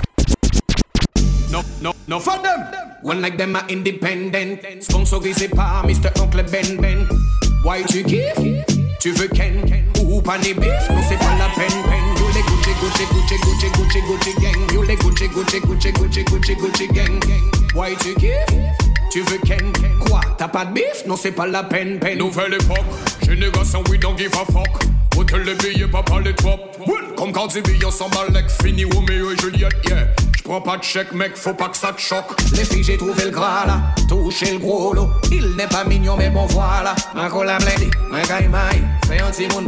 No, 1.52 1.64
no, 1.82 1.94
no 2.08 2.20
for 2.20 2.38
them. 2.40 2.60
One 3.02 3.22
like 3.22 3.38
them 3.38 3.56
are 3.56 3.68
independent. 3.70 4.84
Sponsor 4.84 5.26
is 5.26 5.42
it 5.42 5.52
pa, 5.52 5.84
Mr. 5.84 6.12
Uncle 6.22 6.44
Ben 6.44 6.78
Ben. 6.82 7.08
Why 7.64 7.84
tu 7.84 8.04
kiffes? 8.04 8.66
Tu 9.00 9.12
veux 9.14 9.28
Ken? 9.30 9.64
Ou 10.04 10.22
pas 10.22 10.38
les 10.38 10.54
bifs? 10.54 10.90
Non, 10.90 11.02
c'est 11.08 11.18
pas 11.18 11.36
la 11.38 11.48
peine, 11.56 11.84
peine. 11.88 12.10
You 12.20 12.28
les 12.34 12.42
Gucci, 12.42 12.72
Gucci, 12.82 13.06
Gucci, 13.06 13.38
Gucci, 13.38 13.70
Gucci, 13.72 14.02
Gucci 14.02 14.34
gang. 14.42 14.74
You 14.74 14.84
les 14.84 14.96
Gucci, 14.98 15.28
Gucci, 15.30 15.60
Gucci, 15.62 15.92
Gucci, 15.94 16.24
Gucci, 16.24 16.56
Gucci 16.56 16.88
gang. 16.88 17.20
Why 17.74 17.96
tu 17.96 18.14
kiffes? 18.16 18.88
Tu 19.10 19.22
veux 19.22 19.39
Ken? 19.39 19.74
Quoi? 20.06 20.22
T'as 20.38 20.48
pas 20.48 20.65
de 20.65 20.74
bif? 20.74 21.04
Non, 21.08 21.15
c'est 21.17 21.32
pas 21.32 21.48
la 21.48 21.63
peine, 21.63 22.00
peine. 22.00 22.19
Nouvelle 22.19 22.54
époque, 22.54 22.86
génération 23.28 23.84
we 23.89 24.00
don't 24.00 24.15
give 24.15 24.32
a 24.34 24.45
fuck. 24.52 24.84
Hôtel 25.17 25.41
les 25.43 25.56
billets, 25.56 25.88
pas 25.88 26.04
par 26.04 26.19
les 26.19 26.34
top. 26.36 26.78
Comme 27.17 27.32
quand 27.32 27.48
tu 27.48 27.62
billes, 27.62 27.84
on 27.86 27.91
s'emballe, 27.91 28.32
like 28.32 28.50
fini 28.62 28.86
Roméo 28.86 29.32
et 29.32 29.38
Juliette, 29.38 29.74
yeah. 29.88 30.08
J'prends 30.38 30.62
pas 30.62 30.78
de 30.78 30.84
chèque, 30.84 31.12
mec, 31.12 31.36
faut 31.36 31.54
pas 31.54 31.69
que 31.69 31.78
ça 31.78 31.91
te 31.91 32.00
choque. 32.00 32.39
Les 32.54 32.63
filles, 32.63 32.84
j'ai 32.84 32.98
trouvé 32.98 33.26
le 33.26 33.32
gras 33.32 33.65
là, 33.65 33.82
touché 34.08 34.54
le 34.54 34.60
gros 34.60 34.93
lot. 34.93 35.10
Il 35.32 35.56
n'est 35.56 35.67
pas 35.67 35.84
mignon, 35.84 36.15
mais 36.15 36.30
bon 36.30 36.45
voilà. 36.45 36.95
Un 37.15 37.30
cola 37.30 37.58
blendé, 37.58 37.89
un 38.13 38.22
gaïmaï, 38.22 38.84
fais 39.08 39.19
un 39.19 39.32
petit 39.32 39.48
monde. 39.48 39.67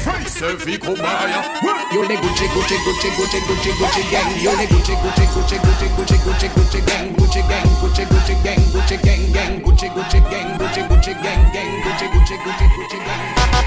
Face 0.00 0.56
Vico 0.64 0.94
Baya. 0.94 1.44
Yo 1.92 2.02
les 2.02 2.16
Gucci, 2.16 2.48
Gucci, 2.54 2.74
Gucci, 2.84 3.10
Gucci, 3.16 3.40
Gucci, 3.46 3.70
Gucci 3.72 4.02
gang. 4.10 4.42
Yo 4.42 4.50
les 4.56 4.66
Gucci, 4.66 4.94
Gucci, 4.96 5.26
Gucci, 5.34 5.58
Gucci, 5.58 5.88
Gucci, 5.94 6.16
Gucci, 6.24 6.48
Gucci 6.48 6.80
gang. 6.86 7.14
Gucci 7.16 7.42
gang, 7.48 7.68
Gucci, 7.80 8.04
Gucci 8.06 8.34
gang, 8.42 8.72
Gucci 8.72 8.96
gang, 8.96 9.32
gang. 9.32 9.60
Gucci, 9.60 9.88
Gucci 9.90 10.20
gang, 10.30 10.56
Gucci, 10.58 10.82
Gucci 10.88 11.12
gang, 11.22 11.52
gang. 11.52 11.82
Gucci, 11.84 12.06
Gucci, 12.08 12.36
Gucci, 12.42 12.66
Gucci 12.74 12.98
gang. 13.04 13.59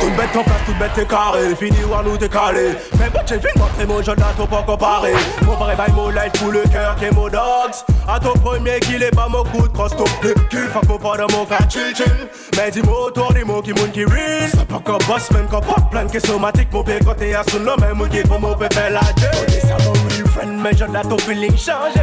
Toute 0.00 0.16
bête 0.16 0.36
en 0.36 0.42
place, 0.42 0.60
toute 0.66 0.78
bête 0.78 0.90
t'es 0.94 1.04
carré 1.04 1.54
Fini 1.56 1.78
ou 1.84 2.02
nous 2.08 2.16
t'es 2.16 2.28
calé. 2.28 2.72
Mais 2.98 3.08
bon 3.10 3.20
j'ai 3.26 3.38
vu 3.38 3.48
montrer 3.56 3.86
mon 3.86 4.02
jeune 4.02 4.18
là 4.18 4.26
t'as 4.36 4.46
pas 4.46 4.62
comparé. 4.62 5.12
Mon 5.42 5.56
pari 5.56 5.76
by 5.76 5.92
mon 5.94 6.10
life 6.10 6.32
pour 6.38 6.52
le 6.52 6.62
cœur 6.62 6.96
qui 6.96 7.06
est 7.06 7.10
mon 7.10 7.28
dogs 7.28 7.74
À 8.08 8.20
ton 8.20 8.34
premier 8.34 8.80
qu'il 8.80 9.02
est 9.02 9.14
pas 9.14 9.28
mon 9.28 9.42
coup 9.44 9.66
de 9.66 9.72
cross 9.72 9.96
ton 9.96 10.04
cul. 10.20 10.68
Fuck 10.72 10.88
mon 10.88 10.98
pas 10.98 11.16
dans 11.16 11.36
mon 11.36 11.44
cas 11.44 11.58
chill 11.68 11.94
chill. 11.96 12.28
Mais 12.56 12.70
dis-moi 12.70 13.06
autour 13.06 13.32
des 13.32 13.44
mots 13.44 13.62
qui 13.62 13.72
moun 13.72 13.90
qui 13.90 14.04
risque 14.04 14.56
C'est 14.58 14.68
pas 14.68 14.80
comme 14.84 14.98
boss 15.06 15.30
man 15.30 15.46
comme 15.50 15.64
pas 15.64 15.80
plein 15.90 16.04
de 16.04 16.18
somatique 16.18 16.68
Mon 16.72 16.82
quand 16.82 17.14
t'es 17.16 17.34
à 17.34 17.42
son 17.50 17.60
nom 17.60 17.76
même 17.76 18.08
qui 18.08 18.22
pour 18.22 18.40
mon 18.40 18.54
pépé 18.54 18.90
la 18.90 19.00
deux 19.00 19.38
On 19.38 19.52
est 19.52 19.60
ça 19.60 19.76
mon 19.84 19.92
real 19.92 20.28
friend 20.28 20.60
mais 20.62 20.76
jeune 20.76 20.92
là 20.92 21.02
ton 21.02 21.18
feeling 21.18 21.56
changé. 21.56 22.00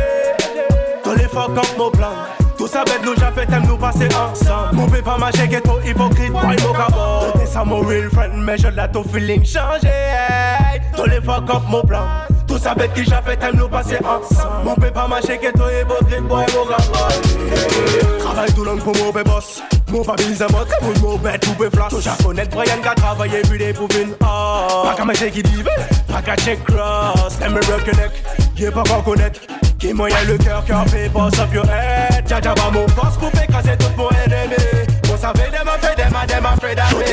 Tous 1.03 1.13
les 1.15 1.27
fuck 1.27 1.57
up 1.57 1.67
mon 1.77 1.91
plan 1.91 2.13
tout 2.57 2.67
ça 2.67 2.83
bête 2.83 3.01
nous 3.03 3.15
j'ai 3.15 3.31
fait 3.33 3.45
t'aimes 3.45 3.67
nous 3.67 3.77
passer 3.77 4.07
ensemble. 4.07 4.73
Mon 4.73 4.87
pépé 4.87 5.09
m'a 5.19 5.31
checké 5.31 5.61
trop 5.61 5.79
hypocrite 5.85 6.31
boy 6.31 6.55
mon 6.63 6.73
cabot 6.73 7.37
T'es 7.39 7.45
ça 7.45 7.63
mon 7.63 7.81
real 7.81 8.09
friend 8.09 8.33
mais 8.35 8.57
je 8.57 8.67
l'ai 8.67 8.87
ton 8.91 9.03
feeling 9.03 9.43
changé 9.43 9.87
hey. 9.87 10.81
Tous 10.95 11.05
les 11.05 11.21
fuck 11.21 11.49
up 11.49 11.63
mon 11.69 11.81
plan. 11.81 12.05
Tout 12.47 12.57
ça 12.57 12.75
bête 12.75 12.93
qui 12.93 13.03
j'ai 13.03 13.11
fait 13.25 13.37
t'aimes 13.37 13.55
nous 13.55 13.67
passer 13.67 13.97
ensemble. 13.97 14.65
Mon 14.65 14.75
pépé 14.75 14.99
m'a 15.09 15.21
checké 15.21 15.51
trop 15.51 15.69
hypocrite 15.69 16.23
boy 16.23 16.45
mon 16.55 16.65
cabot 16.65 18.19
Travaille 18.19 18.53
tout 18.53 18.63
long 18.63 18.77
pour 18.77 18.95
mon 18.97 19.11
boss. 19.11 19.61
Mon 19.93 20.03
papy 20.03 20.23
c'est 20.35 20.47
très 20.47 20.79
bon, 20.81 20.99
mon 21.03 21.17
bête 21.17 21.41
tout 21.41 21.53
flash 21.71 21.89
Tout 21.89 22.01
japonais, 22.01 22.45
Brian 22.49 22.81
qui 22.81 22.87
a 22.87 22.95
travaillé, 22.95 23.41
puis 23.43 23.59
des 23.59 23.75
Ah, 24.21 24.81
pas 24.85 24.95
qu'à 24.95 25.05
manger 25.05 25.29
qui 25.29 25.43
pas 25.43 26.21
qu'à 26.23 26.35
check 26.35 26.63
cross 26.63 27.37
T'aimes 27.37 27.53
me 27.53 27.59
reconnect, 27.59 28.15
y'a 28.57 28.71
pas 28.71 28.81
qu'à 28.81 29.01
connaître 29.05 29.41
Qui 29.83 29.93
moyen 29.93 30.15
le 30.25 30.37
cœur, 30.37 30.63
cœur 30.63 30.85
fait 30.87 31.09
boss 31.09 31.37
up 31.37 31.53
your 31.53 31.65
head 31.65 32.25
dja 32.25 32.39
mon 32.71 32.87
force 32.87 33.17
pour 33.17 33.27
écraser 33.27 33.75
tout 33.77 33.91
mon 33.97 34.07
ennemi 34.11 34.55
Vous 35.03 35.17
savez, 35.17 35.51
dem 35.51 35.67
a 35.67 35.77
fait, 35.77 35.93
dem 35.97 36.15
a, 36.15 36.25
dem 36.25 36.45
a 36.45 36.55
fait 36.55 36.73
d'arrêt. 36.73 37.03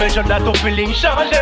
Mais 0.00 0.08
je 0.08 0.18
n'ai 0.18 0.44
ton 0.44 0.54
feeling 0.54 0.92
changé 0.92 1.36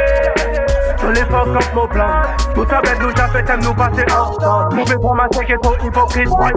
tous 0.99 1.11
les 1.13 1.25
forces 1.25 1.49
comme 1.49 1.75
mon 1.75 1.89
plan 1.89 2.21
Tout 2.55 2.67
ça 2.69 2.83
bête 2.83 3.01
nous 3.01 3.17
fait 3.33 3.45
t'aimes 3.45 3.63
nous 3.63 3.73
passer 3.73 4.05
ensemble 4.13 4.77
Mauvais 4.77 4.97
pour 4.97 5.15
ma 5.15 5.25
est 5.25 5.63
trop 5.63 5.75
hypocrite. 5.83 6.29
Moi 6.29 6.51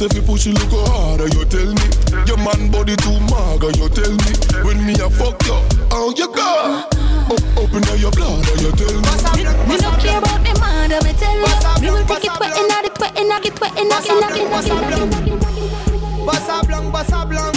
say 0.00 0.06
if 0.06 0.14
you 0.16 0.22
push 0.22 0.46
it 0.46 0.56
look 0.56 0.72
harder, 0.88 1.28
you 1.28 1.44
tell 1.44 1.68
me. 1.76 1.86
Your 2.24 2.40
man 2.40 2.72
body 2.72 2.96
too 3.04 3.20
mager, 3.28 3.68
you 3.76 3.84
tell 3.92 4.08
me. 4.08 4.32
When 4.64 4.80
me 4.80 4.96
a 4.96 5.10
fuck 5.12 5.36
you, 5.44 5.52
how 5.92 6.08
you 6.16 6.24
go? 6.32 6.88
Open 7.60 7.84
up 7.84 8.00
your 8.00 8.10
blood, 8.16 8.40
you 8.64 8.72
tell 8.80 8.96
me. 8.96 9.12
Me, 9.36 9.44
me 9.68 9.76
no 9.76 9.92
care 10.00 10.16
about 10.16 10.40
the 10.40 10.56
man, 10.56 10.88
me 11.04 11.12
tell 11.20 11.36
you. 11.36 11.44
Me 11.84 11.92
will 11.92 12.04
take 12.08 12.24
it 12.24 12.32
wet 12.40 12.56
and 12.56 12.72
I 12.72 12.88
it 12.88 12.96
wet 12.96 13.12
and 13.12 13.28
I 13.28 13.44
it 13.44 13.60
wet 13.60 13.76
and 13.76 13.92
I 13.92 14.00
it 14.00 14.48
wet 14.48 14.64
Bossa 16.24 16.56
blanc, 16.66 16.88
bossa 16.94 17.28
blanc, 17.28 17.56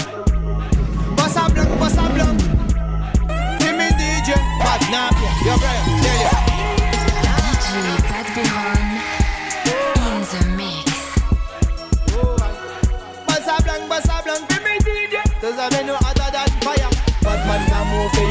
bossa 1.15 1.47
blanc, 1.53 1.71
bossa 1.79 2.03
blanc. 2.11 2.39
Give 3.59 3.75
me 3.79 3.87
DJ, 3.95 4.35
bad 4.59 4.83
now, 4.91 5.15
your 5.47 5.55
brother, 5.63 5.87
tell 6.03 6.19
you. 6.19 6.33
DJ, 7.71 8.43
bad 8.43 8.72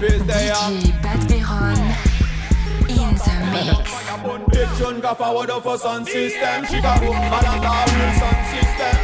face 0.00 0.22
they. 0.22 0.50
DJ 0.50 0.92
Badberone 1.02 1.82
in 2.88 3.10
the 3.18 3.34
mix. 3.52 3.90
Big 4.52 4.68
John 4.78 5.00
of 5.50 5.66
a 5.66 5.78
system. 6.04 6.64
She 6.66 6.80
got 6.80 7.00
system. 8.50 8.98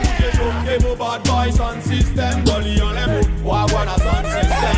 Bad 0.98 1.20
boy 1.24 1.50
system. 1.82 2.44
Dolly 2.44 2.80
on 2.80 2.96
a 2.96 3.06
system. 4.30 4.74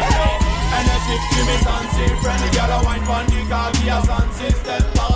Me 1.47 1.57
system. 1.93 2.37
A 2.69 2.83
wine 2.85 3.05
from 3.05 3.27
the 3.27 3.41
car, 3.49 3.71
a 3.71 4.33
system. 4.33 5.16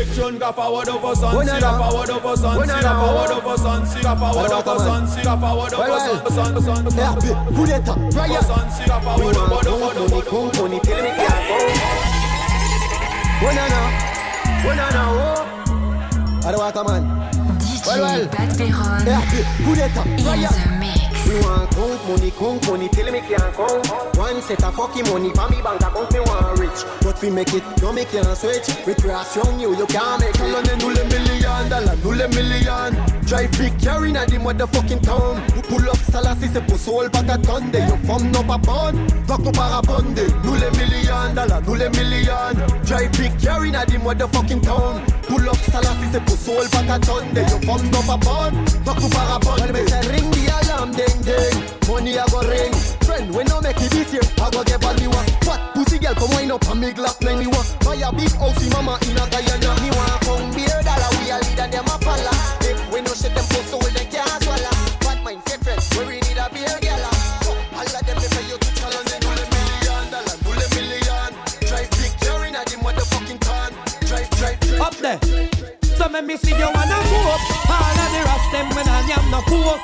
Section 0.00 0.38
ga 0.38 0.50
forward 0.52 0.88
over 0.88 1.14
sun, 1.14 1.44
sit 1.44 1.62
over 1.62 1.90
sun, 1.90 2.10
over 2.10 2.36
sun, 2.36 2.64
over 2.96 3.56
sun, 3.58 3.84
over 5.74 6.00
sun, 6.00 6.26
sun, 6.30 6.60
sun. 6.62 6.62
Sun, 6.62 6.62
sun, 6.62 6.90
oh 20.32 20.69
kung 21.38 21.98
money 22.08 22.30
count 22.30 22.66
money 22.66 22.88
till 22.88 23.10
me 23.12 23.20
can't 23.20 23.54
come. 23.54 23.82
One 24.18 24.42
set 24.42 24.64
of 24.64 24.74
fucking 24.74 25.08
money 25.08 25.30
for 25.30 25.48
me 25.48 25.62
bank 25.62 25.80
account 25.80 26.12
me 26.12 26.20
want 26.20 26.58
rich. 26.58 26.84
But 27.02 27.20
we 27.22 27.30
make 27.30 27.54
it, 27.54 27.62
no 27.82 27.92
me 27.92 28.04
can't 28.04 28.36
switch. 28.36 28.68
Recreation 28.86 29.60
you, 29.60 29.76
you 29.76 29.86
can't 29.86 30.20
make 30.20 30.34
it. 30.34 30.52
London 30.52 30.78
nous 30.78 30.90
les 30.90 31.04
millions, 31.04 31.68
dollar 31.68 31.96
nous 32.02 32.12
les. 32.12 32.30
Drive 33.26 33.50
big 33.58 33.78
car 33.80 34.04
inna 34.04 34.26
the 34.26 34.38
motherfucking 34.38 35.02
town. 35.02 35.40
Pull 35.68 35.88
up 35.88 35.96
Salassi 36.10 36.48
c'est 36.52 36.66
pour 36.66 36.78
soul 36.78 37.10
patatonde. 37.10 37.74
Yo 37.74 37.96
femme 38.06 38.30
no 38.32 38.42
pa 38.42 38.58
bon, 38.58 38.92
donc 39.28 39.40
nous 39.44 39.52
parabonde. 39.52 40.20
Nous 40.44 40.54
les 40.54 40.70
millions, 40.78 41.32
dollar 41.34 41.62
nous 41.66 41.74
les 41.74 41.88
millions. 41.90 42.58
Drive 42.84 43.10
big 43.12 43.32
car 43.40 43.64
inna 43.64 43.84
the 43.86 43.98
motherfucking 43.98 44.62
town. 44.62 45.00
Pull 45.30 45.48
up 45.48 45.56
Salassi 45.70 46.10
c'est 46.10 46.24
pour 46.24 46.36
soul 46.36 46.68
patatonde. 46.68 47.38
Yo 47.38 47.58
femme 47.62 47.88
no 47.90 48.02
pa 48.02 48.16
bon, 48.16 48.50
donc 48.84 49.00
nous 49.00 49.08
parabonde. 49.08 49.60
Well, 49.60 49.72
me 49.72 50.08
ring 50.10 50.30
the 50.32 50.50
alarm 50.58 50.90
ding 50.90 51.22
ding. 51.22 51.56
Money 51.86 52.18
I 52.18 52.26
go 52.26 52.40
ring. 52.40 52.74
Friend, 53.06 53.30
we 53.30 53.44
no 53.44 53.60
make 53.60 53.80
it 53.80 54.12
year. 54.12 54.22
I 54.42 54.50
go 54.50 54.64
get 54.64 54.80
bad 54.80 54.98
me 55.00 55.06
want. 55.06 55.30
Fat 55.44 55.60
pussy 55.72 55.98
girl 56.00 56.14
come 56.14 56.34
wind 56.34 56.50
up 56.50 56.66
and 56.68 56.80
me 56.80 56.90
glock 56.90 57.22
nine 57.22 57.38
me 57.38 57.46
want. 57.46 57.68
Buy 57.84 57.94
a 58.02 58.10
big 58.12 58.32
house 58.42 58.58
mama 58.74 58.98
in 59.06 59.16
a 59.16 59.24
Guyana. 59.30 59.70
Me 59.80 59.90
want 59.94 60.20
come 60.26 60.50
beer 60.50 60.82
dollar. 60.82 61.10
We 61.22 61.30
a 61.30 61.38
leader 61.38 61.68
them 61.70 61.86
a 61.86 61.96
follow. 62.02 62.39
There. 75.18 75.48
So 75.96 76.08
me 76.08 76.20
me 76.22 76.36
see 76.36 76.56
you 76.56 76.64
wanna 76.64 76.96
go 77.10 77.18
up 77.28 77.42
All 77.68 77.98
of 78.00 78.08
the 78.12 78.20
rest 78.24 78.52
them 78.52 78.68
when 78.74 78.88
I 78.88 79.00
am 79.16 79.30
no 79.30 79.40
cool 79.44 79.76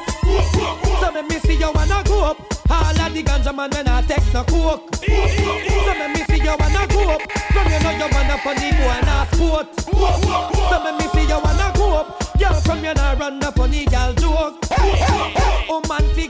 So 1.01 1.13
me 1.13 1.23
me 1.29 1.39
see 1.41 1.57
you 1.59 1.71
wanna 1.73 2.03
go 2.05 2.25
up 2.25 2.39
All 2.71 3.01
of 3.01 3.13
the 3.13 3.23
ganja 3.23 3.55
man 3.55 3.71
when 3.71 3.89
I 3.89 4.03
take 4.03 4.25
no 4.33 4.43
coke. 4.45 4.95
So 4.97 5.07
let 5.07 6.11
me 6.11 6.25
see 6.25 6.43
you 6.43 6.57
wanna 6.59 6.87
go 6.89 7.11
up. 7.15 7.23
From 7.53 7.71
you 7.71 7.79
know 7.81 7.91
you 7.91 8.09
wanna 8.11 8.39
funny 8.39 8.71
boy 8.73 8.97
and 8.97 9.09
a 9.09 9.27
sport. 9.33 9.69
So 9.87 10.77
let 10.85 10.99
me 10.99 11.07
see 11.13 11.29
you 11.29 11.39
wanna 11.39 11.73
go 11.77 11.97
up. 12.01 12.39
Girl 12.39 12.55
from 12.63 12.85
you 12.85 12.95
know 12.95 13.15
run 13.21 13.39
the 13.39 13.53
funny 13.53 13.85
girl 13.87 14.13
joke. 14.15 14.59
Oh 15.69 15.81
man 15.89 16.03
fi 16.15 16.27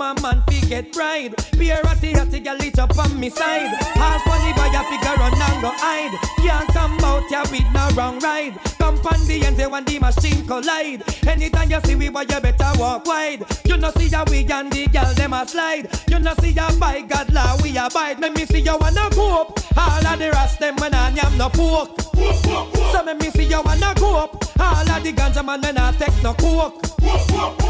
and 0.00 0.22
man 0.22 0.42
fi 0.48 0.60
get 0.66 0.92
pride. 0.92 1.34
Be 1.58 1.70
a 1.70 1.82
ratty 1.82 2.12
hatty 2.12 2.40
lit 2.40 2.78
up 2.78 2.96
on 2.98 3.18
me 3.18 3.30
side. 3.30 3.72
All 3.96 4.18
funny 4.20 4.52
boy 4.52 4.70
a 4.72 4.82
figure 4.90 5.16
run 5.16 5.32
and 5.32 5.62
go 5.62 5.70
hide. 5.74 6.14
Can't 6.38 6.68
come 6.68 6.98
out 7.04 7.30
ya 7.30 7.42
with 7.50 7.64
no 7.72 7.88
wrong 7.96 8.18
ride. 8.20 8.54
Come 8.78 8.98
on 8.98 9.26
the 9.26 9.44
end 9.44 9.58
when 9.70 9.84
the 9.84 9.98
machine 9.98 10.46
collide. 10.46 11.02
Anytime 11.26 11.70
you 11.70 11.80
see 11.84 11.94
we 11.94 12.08
boy 12.08 12.20
you 12.20 12.40
better 12.40 12.70
walk 12.78 13.06
wide. 13.06 13.44
You 13.64 13.76
know 13.76 13.90
see 13.96 14.08
ya 14.08 14.24
we 14.30 14.44
and 14.50 14.72
the 14.72 14.86
girl 14.86 15.12
them 15.14 15.32
a 15.32 15.46
slide. 15.46 15.88
You 16.08 16.18
know 16.18 16.34
see 16.40 16.50
ya 16.50 16.68
by 16.78 17.00
God 17.02 17.32
law 17.32 17.56
we 17.62 17.76
abide. 17.76 18.20
Let 18.20 18.34
me 18.34 18.44
see 18.46 18.60
you 18.60 18.76
wanna 18.78 19.08
go 19.14 19.42
up. 19.42 19.60
All 19.76 20.06
of 20.06 20.18
the 20.18 20.30
rest 20.30 20.60
them 20.60 20.76
when 20.76 20.94
I 20.94 21.10
am 21.10 21.38
no 21.38 21.48
pork. 21.48 22.00
So 22.12 23.02
let 23.04 23.18
me 23.20 23.30
see 23.30 23.44
you 23.44 23.62
wanna 23.62 23.94
go 23.96 24.16
up. 24.16 24.44
All 24.60 24.90
of 24.90 25.02
the 25.02 25.12
ganja 25.12 25.44
man 25.44 25.60
when 25.60 25.78
I 25.78 25.92
take 25.92 26.22
no 26.22 26.34
coke. 26.34 26.84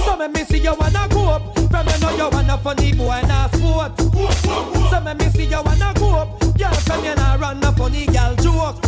So 0.05 0.17
let 0.17 0.33
me 0.33 0.45
see 0.45 0.59
you 0.59 0.75
wanna 0.75 1.07
go 1.11 1.25
up. 1.29 1.58
From 1.71 1.87
you 1.87 1.99
know 2.01 2.17
you 2.17 2.29
wanna 2.31 2.59
funny 2.59 2.93
boy 2.93 3.11
and 3.11 3.31
a 3.31 3.49
sport. 3.57 3.99
So 4.91 5.01
me 5.01 5.31
see 5.31 5.45
you 5.45 5.63
wanna 5.63 5.93
go 5.97 6.09
up. 6.11 6.41
Girl 6.57 6.73
from 6.73 7.05
you 7.05 7.15
know 7.15 7.37
run 7.39 7.63
a 7.63 7.73
funny 7.73 8.07
girl 8.07 8.35
joke. 8.37 8.85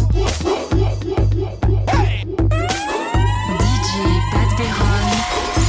Hey. 1.88 2.24
DJ 3.60 3.92
Pat 4.30 4.50
Veron 4.58 5.59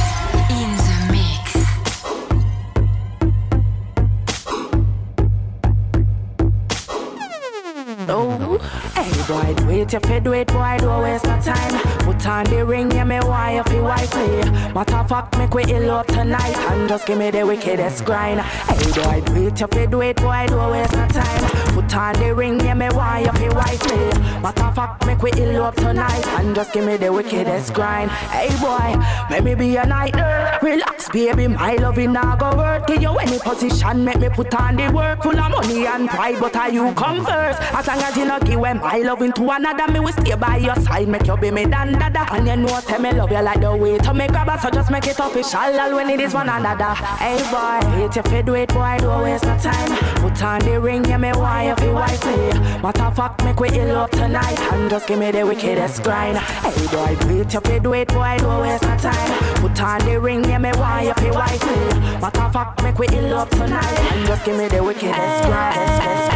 boy, 9.28 9.54
do 9.54 9.70
it 9.70 9.94
if 9.94 10.10
you 10.10 10.20
do 10.20 10.32
it, 10.32 10.48
boy, 10.48 10.76
don't 10.78 11.02
waste 11.02 11.24
no 11.24 11.40
time. 11.40 11.98
Put 12.00 12.26
on 12.26 12.44
the 12.44 12.64
ring, 12.64 12.90
yeah, 12.90 13.04
me 13.04 13.18
why 13.20 13.54
eh? 13.54 13.62
if 13.64 13.72
you 13.72 13.82
wife 13.82 14.14
me. 14.16 14.72
Matter 14.72 15.04
fuck, 15.08 15.38
make 15.38 15.54
we 15.54 15.64
ill 15.64 15.90
up 15.92 16.06
tonight 16.06 16.56
and 16.56 16.88
just 16.88 17.06
give 17.06 17.18
me 17.18 17.30
the 17.30 17.46
wickedest 17.46 18.04
grind. 18.04 18.40
Hey 18.40 18.92
boy, 18.92 19.22
do 19.24 19.46
it 19.46 19.60
if 19.60 19.74
you 19.74 19.86
do 19.86 20.00
it, 20.02 20.16
boy, 20.16 20.46
don't 20.48 20.72
waste 20.72 20.92
no 20.94 21.06
time. 21.06 21.42
Put 21.74 21.96
on 21.96 22.14
the 22.14 22.34
ring, 22.34 22.58
yeah, 22.60 22.74
me 22.74 22.88
why 22.88 23.20
if 23.20 23.40
you 23.40 23.50
wife 23.50 23.84
me. 23.90 24.40
Matter 24.40 24.72
fuck, 24.74 25.06
make 25.06 25.22
we 25.22 25.30
ill 25.36 25.62
up 25.62 25.76
tonight 25.76 26.26
and 26.38 26.54
just 26.54 26.72
give 26.72 26.84
me 26.84 26.96
the 26.96 27.12
wickedest 27.12 27.74
grind. 27.74 28.10
Hey 28.10 28.50
boy, 28.60 29.00
make 29.30 29.44
me 29.44 29.54
be 29.54 29.76
a 29.76 29.86
night. 29.86 30.14
Relax, 30.62 31.08
baby, 31.10 31.46
my 31.46 31.74
love 31.76 31.92
loving 31.92 32.12
now 32.12 32.36
go 32.36 32.56
work. 32.56 32.86
Give 32.86 33.02
you 33.02 33.10
any 33.18 33.38
position, 33.38 34.04
make 34.04 34.18
me 34.18 34.28
put 34.28 34.54
on 34.54 34.76
the 34.76 34.90
work. 34.90 35.22
Full 35.22 35.38
of 35.38 35.50
money 35.50 35.86
and 35.86 36.08
pride, 36.08 36.36
but 36.40 36.56
are 36.56 36.70
you 36.70 36.92
come 36.94 37.24
first? 37.24 37.60
As 37.74 37.86
long 37.86 37.98
as 37.98 38.16
you 38.16 38.24
not 38.24 38.44
give 38.46 38.60
when 38.60 38.78
my 38.78 38.98
loving 39.12 39.32
to 39.32 39.50
another, 39.50 39.92
me 39.92 40.00
will 40.00 40.12
stay 40.12 40.34
by 40.34 40.56
your 40.56 40.74
side, 40.76 41.06
make 41.06 41.26
you 41.26 41.36
be 41.36 41.50
me 41.50 41.66
dan 41.66 41.92
dada. 41.92 42.26
And 42.32 42.46
you 42.48 42.56
know, 42.56 42.80
say 42.80 42.96
me 42.96 43.12
love 43.12 43.30
you 43.30 43.42
like 43.42 43.60
the 43.60 43.76
way 43.76 43.98
to 43.98 44.14
make 44.14 44.30
grabber, 44.30 44.58
so 44.62 44.70
just 44.70 44.90
make 44.90 45.06
it 45.06 45.18
official 45.18 45.58
all 45.58 45.94
when 45.96 46.08
it 46.08 46.18
is 46.18 46.32
one 46.32 46.48
another. 46.48 46.94
Hey 47.20 47.36
boy, 47.52 47.86
hate 47.96 48.16
if 48.16 48.32
you 48.32 48.42
do 48.42 48.54
it, 48.54 48.70
boy, 48.70 48.96
don't 49.00 49.22
waste 49.22 49.44
no 49.44 49.58
time. 49.58 49.90
Put 50.16 50.42
on 50.42 50.60
the 50.60 50.80
ring, 50.80 51.04
yeah, 51.04 51.18
me 51.18 51.30
why 51.32 51.64
if 51.64 51.80
you 51.84 51.92
wife 51.92 52.24
me. 52.24 52.80
Matter 52.80 53.02
of 53.02 53.14
fact, 53.14 53.44
make 53.44 53.60
we 53.60 53.68
ill 53.68 53.96
up 53.98 54.10
tonight, 54.12 54.58
and 54.72 54.88
just 54.88 55.06
give 55.06 55.18
me 55.18 55.30
the 55.30 55.44
wickedest 55.44 56.02
grind. 56.02 56.38
Hey 56.38 56.86
boy, 56.86 57.14
do 57.20 57.40
it 57.40 57.54
if 57.54 57.68
you 57.68 57.80
do 57.80 57.92
it, 57.92 58.08
boy, 58.08 58.36
don't 58.38 58.62
waste 58.62 58.82
no 58.82 58.96
time. 58.96 59.54
Put 59.56 59.82
on 59.82 60.00
the 60.06 60.18
ring, 60.18 60.42
yeah, 60.44 60.56
me 60.56 60.70
why 60.70 61.12
if 61.14 61.22
you 61.22 61.32
wife 61.32 61.62
me. 61.66 62.18
Matter 62.18 62.40
of 62.40 62.52
fact, 62.54 62.82
make 62.82 62.98
we 62.98 63.08
ill 63.08 63.34
up 63.34 63.50
tonight, 63.50 63.98
and 64.12 64.26
just 64.26 64.42
give 64.46 64.56
me 64.56 64.68
the 64.68 64.82
wickedest 64.82 65.44
grind. 65.44 66.32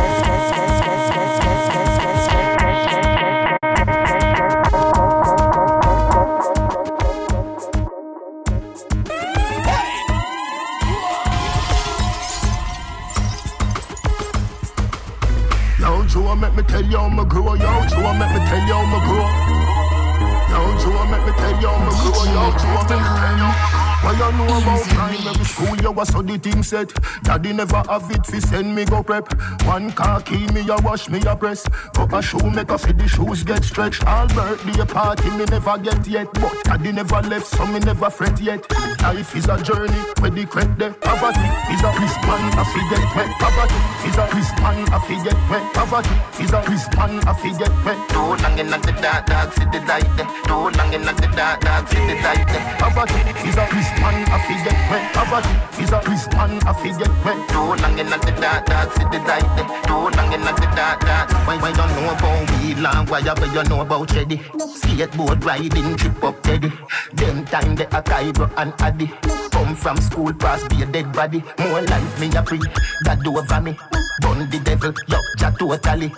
Was 25.97 26.09
so 26.09 26.21
the 26.21 26.37
thing 26.37 26.63
set. 26.63 26.93
Daddy 27.23 27.55
never 27.55 27.83
have 27.89 28.11
it 28.11 28.27
fi 28.27 28.39
send 28.39 28.75
me 28.75 28.85
go 28.85 29.03
prep. 29.03 29.33
One 29.65 29.91
car 29.93 30.21
key 30.21 30.47
me 30.53 30.61
a 30.69 30.77
wash 30.85 31.09
me 31.09 31.21
a 31.27 31.35
press. 31.35 31.67
Go 31.95 32.05
a 32.13 32.21
shoe 32.21 32.51
make 32.51 32.71
a 32.71 32.77
fi 32.77 32.93
the 32.93 33.09
shoes 33.09 33.43
get 33.43 33.65
stretched. 33.65 34.05
All 34.07 34.29
birthday 34.29 34.85
party 34.85 35.31
me 35.31 35.47
never 35.47 35.79
get 35.79 36.07
yet, 36.07 36.29
but 36.35 36.53
daddy 36.65 36.93
never 36.93 37.23
left 37.23 37.47
so 37.47 37.65
me 37.67 37.81
never 37.81 38.11
fret 38.11 38.39
yet. 38.41 38.61
Life 39.01 39.35
is 39.37 39.49
a 39.49 39.57
journey 39.63 40.03
where 40.21 40.31
the 40.31 40.45
credit 40.45 40.79
there. 40.79 40.93
Poverty 41.01 41.49
is 41.73 41.81
a 41.81 41.91
Christian 41.97 42.45
a 42.61 42.65
fi 42.69 42.83
get 42.93 43.17
wet. 43.17 43.31
Poverty 43.41 43.81
is 44.05 44.19
a 44.21 44.27
Christian 44.29 44.79
a 44.93 44.99
fi 45.01 45.17
get 45.25 45.41
wet. 45.49 45.65
Poverty 45.73 46.17
is 46.45 46.53
a 46.53 46.61
Christian 46.61 47.13
a 47.25 47.33
fi 47.33 47.51
get 47.57 47.73
wet. 47.89 47.99
Too 48.13 48.37
long 48.37 48.59
in 48.59 48.69
the 48.69 48.93
dark, 49.01 49.25
dark 49.27 49.53
city 49.55 49.81
light 49.89 50.09
there. 50.21 50.29
Too 50.45 50.69
long 50.77 50.93
in 50.93 51.03
the 51.09 51.29
dark, 51.33 51.61
dark 51.65 51.89
city 51.89 52.21
light 52.21 52.45
there. 52.53 52.65
Poverty 52.77 53.21
is 53.49 53.57
a 53.57 53.65
Christian 53.65 54.17
a 54.29 54.39
fi 54.45 54.55
get 54.61 54.79
wet. 54.93 55.05
Poverty 55.17 55.55
is 55.87 55.93
a 55.93 56.01
Christian 56.01 56.53
a 56.67 56.75
fi 56.75 56.91
get 56.99 57.15
wet. 57.25 57.49
Too 57.49 57.59
long 57.59 57.99
in 57.99 58.07
the 58.11 58.37
dark, 58.41 58.67
dark 58.67 58.93
city 58.93 59.19
light 59.19 59.49
there. 59.57 59.69
Too 59.87 60.09
long 60.17 60.33
in 60.33 60.41
the 60.41 60.73
dark, 60.75 61.01
dark. 61.01 61.31
Why, 61.47 61.57
why 61.59 61.71
you 61.71 61.87
know 61.95 62.13
about 62.13 62.51
weed 62.51 62.79
long? 62.79 63.07
Why 63.07 63.21
ever 63.21 63.47
you 63.47 63.63
know 63.69 63.81
about 63.81 64.09
Cheddy? 64.09 64.39
Skateboard 64.79 65.45
riding, 65.45 65.97
trip 65.97 66.25
up 66.25 66.43
Teddy. 66.43 66.73
Them 67.15 67.45
time 67.47 67.77
they 67.77 67.87
a 67.87 68.03
Cairo 68.03 68.51
and 68.57 68.73
Addy. 68.81 69.11
Come 69.51 69.75
from 69.75 69.97
school 69.99 70.33
past 70.35 70.69
be 70.71 70.83
a 70.83 70.87
dead 70.87 71.13
body. 71.13 71.43
More 71.59 71.83
life 71.83 72.21
me 72.21 72.29
a 72.37 72.43
free, 72.43 72.61
that 73.05 73.21
do 73.23 73.37
over 73.39 73.61
me. 73.61 73.77
Bun 74.21 74.51
the 74.51 74.61
devil, 74.65 74.93
yo, 75.09 75.19
ja 75.39 75.51
totally. 75.51 76.13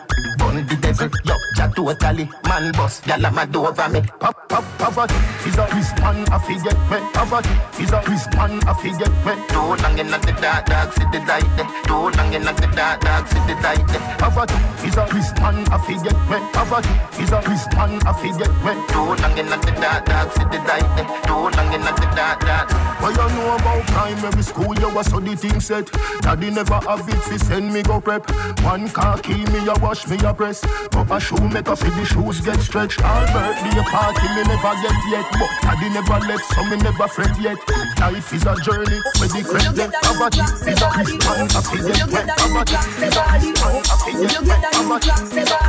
Bun 0.49 0.65
the 0.67 0.77
devil, 0.77 1.11
yo, 1.29 1.37
ja 1.59 1.69
totally. 1.69 2.25
Man 2.49 2.73
boss, 2.73 3.03
gyal 3.03 3.21
a 3.21 3.31
mad 3.31 3.55
over 3.55 3.89
me. 3.91 4.01
Pop, 4.19 4.49
pop, 4.49 4.65
poverty 4.79 5.15
is 5.45 5.59
a 5.59 5.67
Christian 5.69 6.25
a 6.33 6.39
fi 6.41 6.57
get 6.65 6.79
wet. 6.89 7.05
Poverty 7.13 7.53
is 7.77 7.93
a 7.93 8.01
Christian 8.01 8.57
a 8.65 8.73
fi 8.81 8.89
get 8.97 9.13
wet. 9.29 9.37
Too 9.53 9.77
long 9.77 9.99
in 9.99 10.09
the 10.09 10.33
dark, 10.41 10.65
dark 10.65 10.93
city 10.95 11.21
light. 11.29 11.45
Eh. 11.61 11.69
Too 11.85 12.09
long 12.17 12.33
in 12.33 12.49
the 12.49 12.69
dark, 12.73 13.01
dark 13.03 13.29
city 13.29 13.55
light 13.61 13.77
eh. 13.77 13.93
there. 13.93 14.17
Poverty 14.17 14.57
is 14.89 14.97
a 14.97 15.05
Christian 15.05 15.57
a 15.69 15.79
fi 15.85 15.95
get 16.01 16.17
wet. 16.33 16.45
Poverty 16.57 16.97
is 17.21 17.31
a 17.31 17.41
Christian 17.45 17.93
a 18.09 18.13
fi 18.17 18.29
get 18.41 18.55
wet. 18.65 18.79
Too 18.89 19.05
long 19.21 19.37
in 19.37 19.53
the 19.53 19.59
dark, 19.77 20.07
dark 20.07 20.33
city 20.33 20.59
light. 20.65 20.89
Eh. 20.97 21.05
Too 21.29 21.45
long 21.53 21.73
in 21.77 21.83
the 21.85 21.93
dark, 22.17 22.41
dark. 22.41 22.73
What 23.03 23.13
you 23.13 23.37
know 23.37 23.55
about 23.55 23.87
primary 23.87 24.43
school? 24.43 24.75
You 24.81 24.89
was 24.95 25.11
so 25.11 25.21
the 25.21 25.37
thing 25.37 25.61
set. 25.61 25.93
Daddy 26.23 26.51
never 26.51 26.81
have 26.89 27.07
it 27.07 27.21
fi 27.23 27.37
send 27.37 27.73
me 27.73 27.83
go 27.83 28.01
prep. 28.01 28.29
One 28.63 28.89
car 28.89 29.19
key 29.21 29.45
me 29.53 29.69
a 29.69 29.75
wash 29.79 30.09
me 30.09 30.17
a 30.25 30.35
press. 30.39 30.63
Go 30.95 31.03
a 31.11 31.19
shoe 31.19 31.49
make 31.51 31.67
a 31.67 31.75
the 31.75 32.05
shoes 32.07 32.41
get 32.41 32.61
stretched. 32.63 33.03
All 33.03 33.27
birthday 33.35 33.83
party 33.91 34.27
me 34.39 34.43
never 34.47 34.75
get 34.79 34.99
yet, 35.11 35.27
but 35.35 35.51
daddy 35.61 35.91
never 35.91 36.19
left 36.31 36.47
so 36.55 36.63
me 36.71 36.77
never 36.79 37.09
fret 37.11 37.35
yet. 37.43 37.59
Life 37.99 38.33
is 38.33 38.47
a 38.47 38.55
journey 38.63 38.99
where 39.19 39.29
the 39.35 39.43
credit 39.43 39.91
poverty 40.07 40.47
is 40.71 40.79
a 40.79 40.89
Christian 40.95 41.51
a 41.51 41.61
fi 41.61 41.77
get 41.83 42.07
wet. 42.15 42.31
Poverty 42.39 42.79
is 43.03 43.19
a 43.19 43.23
Christian 43.27 43.83
a 43.83 43.95
fi 43.99 44.15
get 44.15 44.47
wet. 44.47 44.63
Poverty 44.79 45.19
is 45.35 45.51
a 45.51 45.67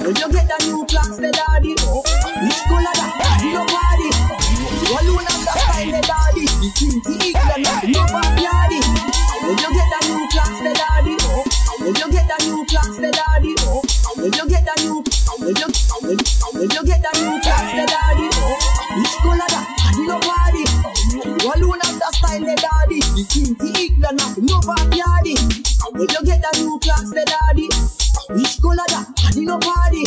When 0.00 0.14
you 0.14 0.28
get 0.30 0.46
the 0.46 0.58
new 0.64 0.86
clocks, 0.86 1.18
the 1.18 1.30
daddy. 1.34 1.74
Which 1.74 2.62
color 2.70 2.94
that? 2.94 3.42
Nobody. 3.42 4.10
You 4.86 4.94
alone 4.94 5.26
have 5.26 5.42
the 5.42 5.50
style, 5.50 5.90
the 5.90 6.00
daddy. 6.06 6.46
The 6.46 6.68
twenty 6.78 7.14
equal, 7.26 7.58
nobody. 7.90 8.78
When 9.42 9.58
you 9.58 9.70
get 9.74 9.88
the 9.90 9.98
new 10.06 10.22
clocks, 10.30 10.60
the 10.62 10.72
daddy. 10.78 10.99
When 11.80 11.96
you 11.96 12.12
get 12.12 12.28
the 12.28 12.36
new 12.44 12.60
clocks, 12.68 13.00
the 13.00 13.08
daddy. 13.08 13.56
Oh. 13.64 13.80
When 14.20 14.28
you 14.28 14.44
get 14.52 14.68
the 14.68 14.74
new, 14.84 15.00
when 15.40 15.56
you, 15.56 15.68
when, 16.04 16.20
when 16.52 16.68
you 16.68 16.82
get 16.84 17.00
oh. 17.00 17.08
the 17.08 17.12
new 17.24 17.40
clocks, 17.40 17.72
the 17.72 17.88
daddy. 17.88 18.28
Which 19.00 19.16
color 19.24 19.48
that? 19.48 19.64
Nobody. 19.96 20.68
You 21.16 21.48
alone 21.56 21.80
have 21.80 21.96
the 21.96 22.08
style, 22.12 22.44
the 22.44 22.52
daddy. 22.52 23.00
The 23.00 23.24
twenty 23.32 23.72
equal, 23.80 24.12
nobody. 24.44 25.40
When 25.96 26.04
you 26.04 26.20
get 26.20 26.44
the 26.44 26.52
new 26.60 26.76
clocks, 26.84 27.16
the 27.16 27.24
daddy. 27.24 27.72
Which 28.28 28.60
color 28.60 28.84
that? 28.92 29.08
Nobody. 29.40 30.04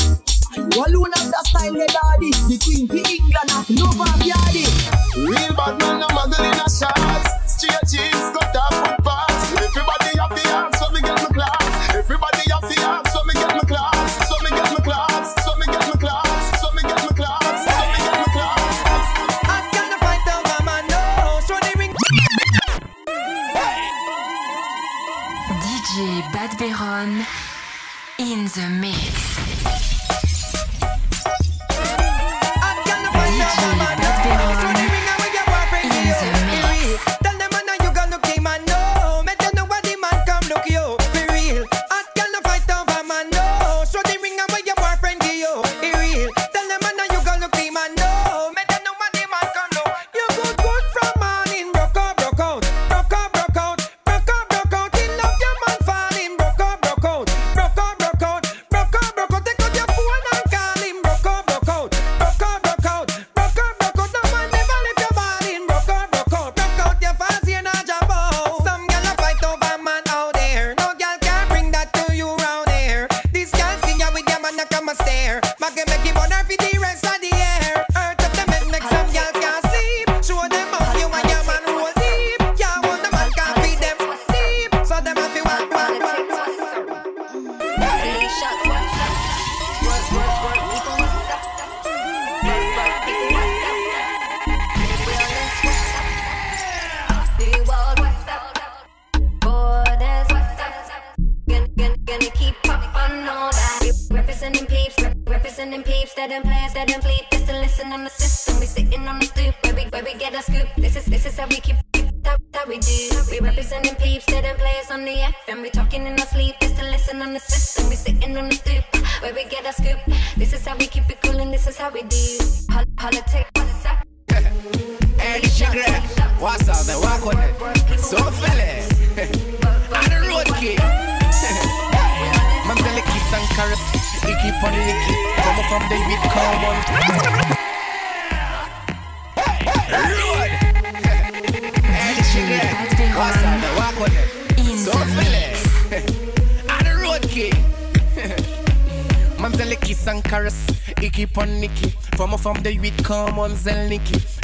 You 0.54 0.78
alone 0.78 1.10
have 1.18 1.26
the 1.26 1.42
style, 1.42 1.74
the 1.74 1.90
daddy. 1.90 2.30
The 2.54 2.56
queen 2.62 2.86
for 2.86 3.02
England, 3.02 3.50
nobody. 3.74 4.30
Real 4.30 4.53
stare. 74.94 75.53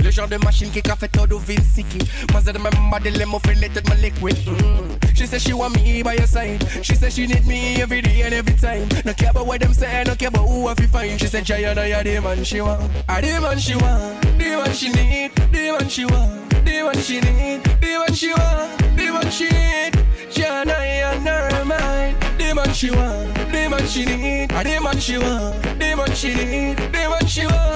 Le 0.04 0.12
genre 0.12 0.28
de 0.28 0.38
machine 0.38 0.70
qui 0.70 0.82
a 0.90 0.96
fait 0.96 1.08
tout 1.08 1.26
do 1.26 1.40
Vinsiki 1.40 1.98
Moi 2.32 2.42
c'est 2.46 2.54
même 2.54 2.90
body 2.92 3.10
let 3.10 3.26
me 3.26 3.40
feel 3.44 3.64
it 3.64 3.90
my 3.90 3.96
liquid 3.96 4.36
mm. 4.46 5.16
She 5.16 5.26
said 5.26 5.42
she 5.42 5.54
want 5.54 5.76
me 5.76 6.04
by 6.04 6.14
your 6.14 6.28
side 6.28 6.64
She 6.84 6.94
said 6.94 7.12
she 7.12 7.26
need 7.26 7.48
me 7.48 7.82
every 7.82 8.02
day 8.02 8.22
and 8.22 8.34
every 8.34 8.54
time 8.56 8.88
No 9.06 9.14
care 9.14 9.32
about 9.32 9.48
what 9.48 9.60
them 9.60 9.74
say, 9.74 10.04
no 10.06 10.14
care 10.16 10.28
about 10.28 10.48
who 10.48 10.68
I 10.68 10.76
feel 10.76 10.88
fine 10.88 11.18
She 11.18 11.26
said 11.26 11.46
Jayana, 11.46 11.90
you're 11.90 12.04
the 12.04 12.22
man 12.22 12.44
she 12.44 12.62
want 12.62 12.84
I 13.10 13.22
the 13.22 13.42
man 13.42 13.58
she 13.58 13.76
want, 13.76 14.22
the 14.22 14.46
man 14.46 14.74
she 14.74 14.90
need 14.90 15.32
The 15.36 15.78
man 15.78 15.90
she 15.90 16.06
want, 16.06 16.50
the 16.52 16.84
man 16.84 17.02
she 17.02 17.20
need 17.22 17.64
The 17.64 17.98
man 18.00 18.14
she 18.14 18.30
want, 18.30 18.80
the 18.96 19.12
man 19.12 19.32
she 19.32 19.46
need 19.46 19.94
Jayana, 20.30 20.78
you're 21.00 21.58
her 21.58 21.66
mind 21.66 22.18
The 22.38 22.54
man 22.54 22.74
she 22.74 22.92
want, 22.92 23.34
the 23.52 23.68
man 23.68 23.88
she 23.88 24.06
need 24.06 24.50
The 24.50 24.80
man 24.80 25.00
she 25.00 25.18
want, 25.18 25.62
the 25.64 25.96
man 25.98 26.14
she 26.14 26.36
need 26.36 26.78
The 26.78 27.10
man 27.10 27.26
she 27.26 27.46
want, 27.48 27.69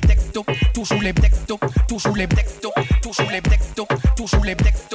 Texto, 0.00 0.44
toujours 0.74 1.00
les 1.02 1.14
textos 1.14 1.58
Toujours 1.88 2.16
les 2.16 2.26
textos, 2.26 2.72
toujours 3.02 3.30
les 3.30 3.40
textos 3.40 3.86
Toujours 4.16 4.44
les 4.44 4.56
textos, 4.56 4.85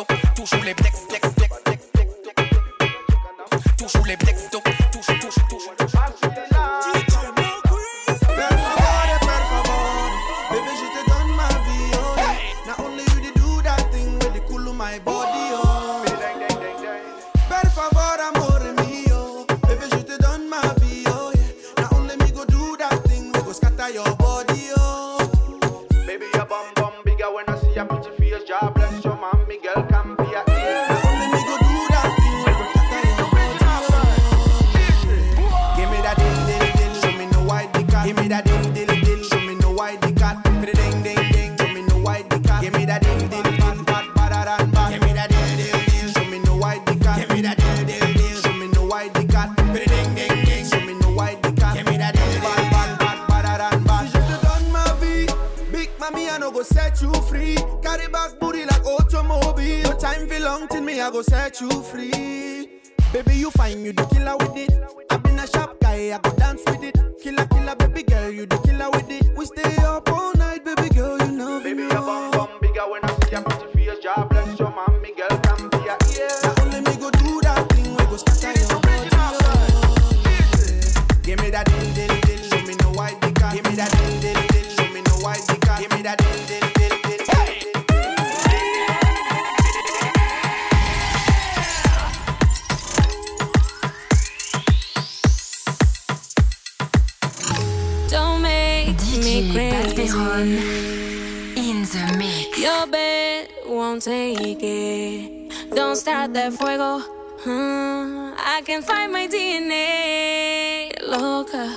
in 100.72 101.84
the 101.84 102.16
mix. 102.18 102.58
Your 102.58 102.88
bed 102.88 103.50
won't 103.66 104.02
take 104.04 104.60
it. 104.62 105.74
Don't 105.76 105.96
start 105.96 106.34
that 106.34 106.54
fuego. 106.54 107.00
Hmm, 107.44 108.34
I 108.38 108.62
can 108.66 108.82
find 108.82 109.12
my 109.12 109.28
DNA. 109.28 110.92
Loca. 111.08 111.76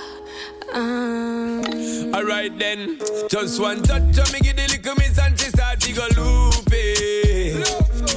Um, 0.72 2.14
Alright 2.14 2.58
then, 2.58 2.98
just 3.28 3.60
one 3.60 3.82
touch 3.82 4.18
of 4.18 4.32
me 4.32 4.40
give 4.40 4.56
the 4.56 4.66
little 4.68 4.94
miss 4.96 5.18
and 5.18 5.38
she 5.38 5.48
start 5.50 5.80
to 5.80 5.92
go 5.92 6.06
loopy. 6.16 7.54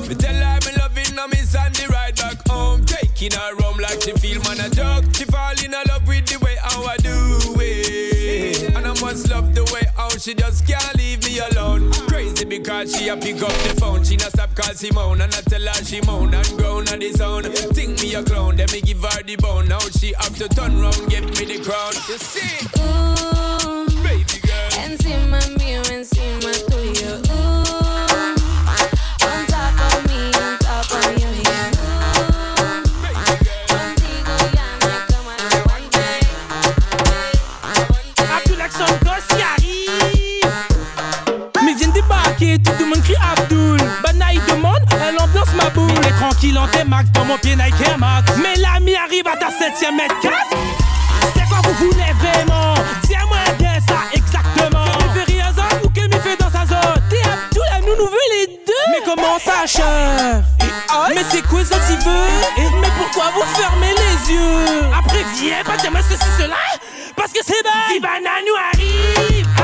Me 0.07 0.15
tell 0.15 0.34
her 0.34 0.59
me 0.65 0.71
loving 0.78 1.15
her 1.15 1.28
miss 1.28 1.55
and 1.55 1.75
the 1.75 1.88
ride 1.91 2.15
back 2.15 2.47
home, 2.47 2.86
taking 2.86 3.32
her 3.32 3.55
home 3.61 3.78
like 3.78 4.01
she 4.01 4.11
feel 4.13 4.41
man 4.43 4.59
a 4.59 4.69
joke. 4.69 5.05
She 5.15 5.25
she 10.28 10.34
just 10.34 10.67
can't 10.67 10.95
leave 10.97 11.23
me 11.23 11.39
alone. 11.39 11.89
Crazy 12.09 12.43
because 12.43 12.93
she 12.93 13.07
a 13.07 13.15
pick 13.15 13.41
up 13.41 13.53
the 13.63 13.73
phone. 13.80 14.03
She 14.03 14.17
not 14.17 14.32
stop 14.34 14.53
call 14.55 14.73
Simone 14.73 15.21
and 15.21 15.34
I 15.34 15.39
tell 15.41 15.61
her 15.61 15.84
she 15.86 16.01
moan 16.01 16.34
and 16.34 16.47
groan 16.57 16.86
on 16.89 16.99
the 16.99 17.11
zone. 17.13 17.43
Think 17.43 18.01
me 18.01 18.13
a 18.13 18.21
clown, 18.21 18.57
then 18.57 18.67
me 18.73 18.82
give 18.82 19.01
her 19.01 19.23
the 19.23 19.38
bone. 19.38 19.69
Now 19.69 19.80
she 19.80 20.13
have 20.19 20.36
to 20.38 20.49
turn 20.49 20.82
round, 20.82 20.99
give 21.07 21.23
me 21.23 21.45
the 21.45 21.63
crown. 21.63 21.93
You 22.09 22.17
see? 22.17 22.67
Ooh, 22.75 23.86
baby 24.03 24.39
girl. 24.43 24.69
Encima 24.84 25.39
mío, 25.57 25.82
encima 25.93 26.51
tuyo. 26.67 27.21
Ooh, 27.32 27.87
tranquille 46.38 46.58
en 46.58 46.68
T-Max, 46.68 47.10
dans 47.14 47.26
mon 47.26 47.38
pied 47.38 47.56
Nike 47.56 47.98
Max. 47.98 48.32
Mais 48.38 48.60
l'ami 48.62 48.96
arrive 48.96 49.28
à 49.28 49.38
ta 49.38 49.50
septième 49.50 49.96
mètre 49.96 50.20
casse 50.20 50.32
C'est 51.34 51.48
quoi 51.48 51.58
vous 51.64 51.74
voulez 51.86 52.14
vraiment? 52.20 52.76
Tiens-moi 53.08 53.38
bien 53.58 53.74
ça, 53.88 53.98
exactement. 54.14 54.86
Mais 55.00 55.20
fait 55.20 55.32
rien 55.32 55.52
ça, 55.56 55.68
ou 55.84 55.90
que 55.90 56.02
me 56.02 56.22
fait 56.22 56.38
dans 56.38 56.52
sa 56.52 56.66
zone 56.66 57.02
T'es 57.10 57.18
elle 57.76 57.84
nous 57.86 57.96
nous 57.98 58.10
veut 58.10 58.30
les 58.40 58.48
deux. 58.48 58.86
Mais 58.92 59.04
comment 59.06 59.40
ça 59.40 59.66
chef? 59.66 60.44
Mais 61.10 61.24
c'est 61.30 61.46
quoi 61.48 61.64
ça 61.66 61.78
tu 61.88 61.94
veux? 61.94 62.82
Mais 62.82 62.90
pourquoi 62.98 63.32
vous 63.34 63.60
fermez 63.60 63.94
les 63.94 64.34
yeux? 64.34 64.92
Après 64.98 65.24
viens, 65.36 65.64
pas 65.66 65.78
dire 65.78 65.92
ceci, 66.08 66.30
cela 66.38 66.56
Parce 67.16 67.32
que 67.32 67.40
c'est 67.44 67.64
bas 67.64 67.92
Zibana 67.92 68.30
nous 68.46 68.58
arrive 68.74 69.57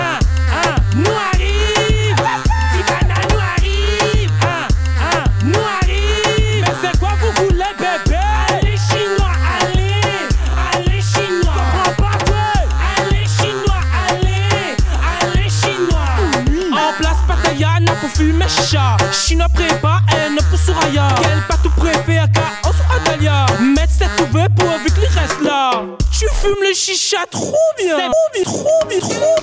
Aisha, 18.59 18.97
Chino 19.11 19.45
prépa, 19.53 20.01
N 20.11 20.37
pour 20.49 20.59
Soraya. 20.59 21.07
Quel 21.21 21.39
bateau 21.49 21.69
préfère 21.77 22.27
KO 22.31 22.71
sur 22.71 22.95
Atalia? 22.95 23.45
Mettre 23.59 23.93
cette 23.97 24.19
ouvert 24.21 24.49
pour 24.55 24.69
avec 24.69 24.95
les 24.97 25.07
restes 25.07 25.41
là. 25.41 25.83
Tu 26.11 26.27
fumes 26.41 26.55
le 26.61 26.73
chicha 26.73 27.25
trop 27.29 27.55
bien. 27.77 27.97
C'est 27.97 28.09
trop 28.09 28.29
bien, 28.33 28.43
trop 28.43 28.87
bien, 28.87 28.99
trop 28.99 29.35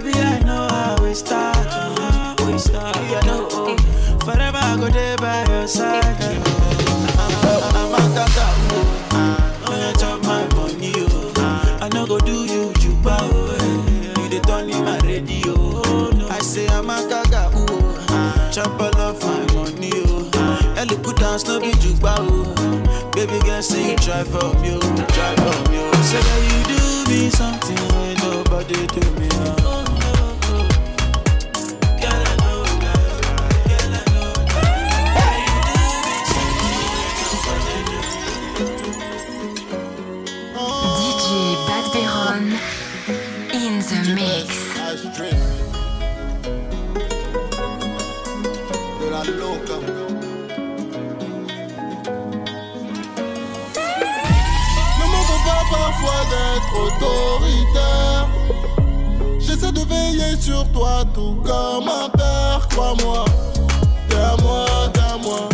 Baby, 0.00 0.18
I 0.18 0.38
know 0.40 0.68
how 0.68 0.96
we 1.02 1.14
start. 1.14 1.56
Uh, 1.70 2.34
we 2.46 2.58
start. 2.58 2.96
Yeah, 3.10 3.20
know, 3.22 3.48
oh. 3.50 3.76
Forever 4.24 4.58
I 4.60 4.76
go 4.76 4.88
there 4.88 5.16
by 5.18 5.44
your 5.48 5.66
side. 5.66 6.04
Oh. 6.20 7.70
I'm 7.74 7.94
a 7.94 8.14
tata, 8.14 8.46
oh. 8.70 9.64
When 9.68 9.80
you 9.80 9.92
chop 10.00 10.22
my 10.22 10.46
money, 10.54 10.92
oh. 10.96 11.78
I 11.80 11.88
no 11.92 12.06
go 12.06 12.18
do 12.18 12.44
you 12.44 12.72
oh. 13.06 13.56
eh. 13.60 14.22
You 14.22 14.28
the 14.28 14.40
turn 14.46 14.70
in 14.70 14.84
my 14.84 14.98
radio. 15.00 15.54
I 16.30 16.40
say 16.40 16.66
I'm 16.68 16.90
a 16.90 17.06
gaga, 17.08 17.50
oh. 17.54 18.50
Chop 18.52 18.80
all 18.80 18.96
of 19.00 19.22
my 19.22 19.54
money, 19.54 19.90
oh. 19.94 20.74
Elle 20.76 20.96
good 21.02 21.16
dance, 21.16 21.46
no 21.46 21.60
be 21.60 21.72
juba, 21.72 22.14
oh. 22.18 23.10
Baby 23.14 23.38
girl, 23.40 23.62
say 23.62 23.90
you 23.90 23.96
try 23.96 24.22
for 24.24 24.52
me, 24.60 24.74
oh. 24.74 25.06
Try 25.08 25.34
for 25.36 25.70
me, 25.70 25.78
oh. 25.80 26.02
Say 26.02 26.20
that 26.20 26.42
you 26.46 26.76
do 26.76 27.10
me 27.10 27.30
something 27.30 27.78
nobody 28.22 28.86
do 28.88 29.00
me, 29.20 29.27
tout 61.14 61.36
comme 61.44 61.88
un 61.88 62.08
père, 62.10 62.66
crois-moi. 62.70 63.24
T'es 64.08 64.16
à 64.16 64.36
moi, 64.42 64.66
t'es 64.92 65.00
à 65.00 65.16
moi. 65.18 65.48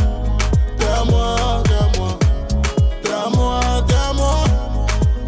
T'es 0.78 0.86
à 0.86 1.04
moi, 1.04 1.62
t'es 1.64 1.74
à 1.74 1.98
moi. 1.98 2.18
T'es 3.02 3.12
à 3.12 3.28
moi, 3.30 3.60
t'es 3.86 3.94
à 3.94 4.12
moi. 4.12 4.34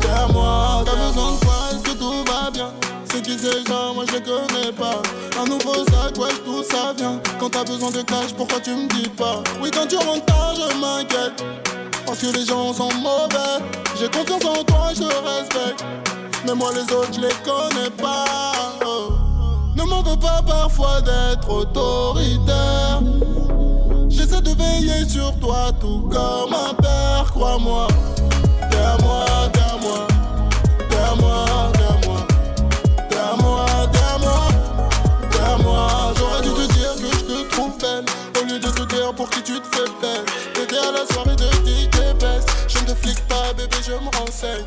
T'es 0.00 0.08
à 0.08 0.26
moi. 0.28 0.82
T'as 0.84 0.96
besoin 0.96 1.32
de 1.32 1.44
quoi, 1.44 1.54
est-ce 1.72 1.82
que 1.82 1.98
tout 1.98 2.24
va 2.32 2.50
bien? 2.50 2.70
C'est 3.04 3.22
qui 3.22 3.38
ces 3.38 3.64
gens, 3.66 3.94
moi 3.94 4.04
je 4.08 4.14
les 4.14 4.22
connais 4.22 4.72
pas. 4.72 5.02
Un 5.40 5.44
nouveau 5.44 5.74
sac, 5.84 6.16
ouais, 6.18 6.34
tout 6.44 6.62
ça 6.62 6.92
vient. 6.96 7.20
Quand 7.38 7.50
t'as 7.50 7.64
besoin 7.64 7.90
de 7.90 8.02
cash, 8.02 8.32
pourquoi 8.36 8.60
tu 8.60 8.70
me 8.70 8.88
dis 8.88 9.08
pas? 9.08 9.42
Oui, 9.60 9.70
quand 9.72 9.86
tu 9.86 9.96
rentres 9.96 10.24
tard, 10.26 10.54
je 10.54 10.76
m'inquiète. 10.78 11.44
Parce 12.06 12.18
que 12.18 12.26
les 12.26 12.44
gens 12.46 12.72
sont 12.72 12.92
mauvais. 12.94 13.64
J'ai 13.98 14.08
confiance 14.08 14.44
en 14.44 14.62
toi, 14.64 14.90
je 14.94 15.00
te 15.00 15.04
respecte. 15.04 15.84
Mais 16.46 16.54
moi, 16.54 16.70
les 16.72 16.94
autres, 16.94 17.12
je 17.12 17.20
les 17.20 17.34
connais 17.44 17.90
pas 17.90 18.24
m'en 19.87 20.03
veux 20.03 20.16
pas 20.16 20.43
parfois 20.43 21.01
d'être 21.01 21.49
autoritaire? 21.49 23.01
J'essaie 24.09 24.41
de 24.41 24.51
veiller 24.51 25.09
sur 25.09 25.34
toi 25.39 25.70
tout 25.80 26.09
comme 26.11 26.55
un 26.55 26.74
père, 26.74 27.26
crois-moi. 27.32 27.89
T'es 28.70 28.76
à 28.76 28.97
moi, 29.03 29.24
t'es 29.53 29.61
à 29.61 29.76
moi, 29.80 30.07
t'es 30.89 30.97
à 30.97 31.14
moi, 31.14 31.45
t'es 31.74 33.16
à 33.16 33.37
moi, 33.37 33.66
t'es 33.93 33.99
à 33.99 34.18
moi, 34.18 34.49
t'es 35.30 35.39
à 35.39 35.57
moi. 35.59 36.12
J'aurais 36.16 36.43
dû 36.43 36.49
te 36.49 36.72
dire 36.72 36.95
que 36.97 37.16
je 37.16 37.24
te 37.24 37.51
trouve 37.51 37.78
belle. 37.78 38.05
Au 38.41 38.45
lieu 38.45 38.59
de 38.59 38.68
te 38.68 38.95
dire 38.95 39.14
pour 39.14 39.30
qui 39.30 39.43
tu 39.43 39.61
te 39.61 39.76
fais 39.76 39.91
belle. 40.01 40.24
T'étais 40.55 40.78
à 40.78 40.93
la 40.93 41.07
soirée 41.12 41.37
de 41.37 41.45
DJ 41.64 42.14
Best. 42.20 42.49
Je 42.68 42.78
ne 42.78 42.84
te 42.84 42.95
flic 42.95 43.20
pas, 43.28 43.53
bébé, 43.57 43.76
je 43.84 43.93
me 43.93 44.18
renseigne. 44.18 44.64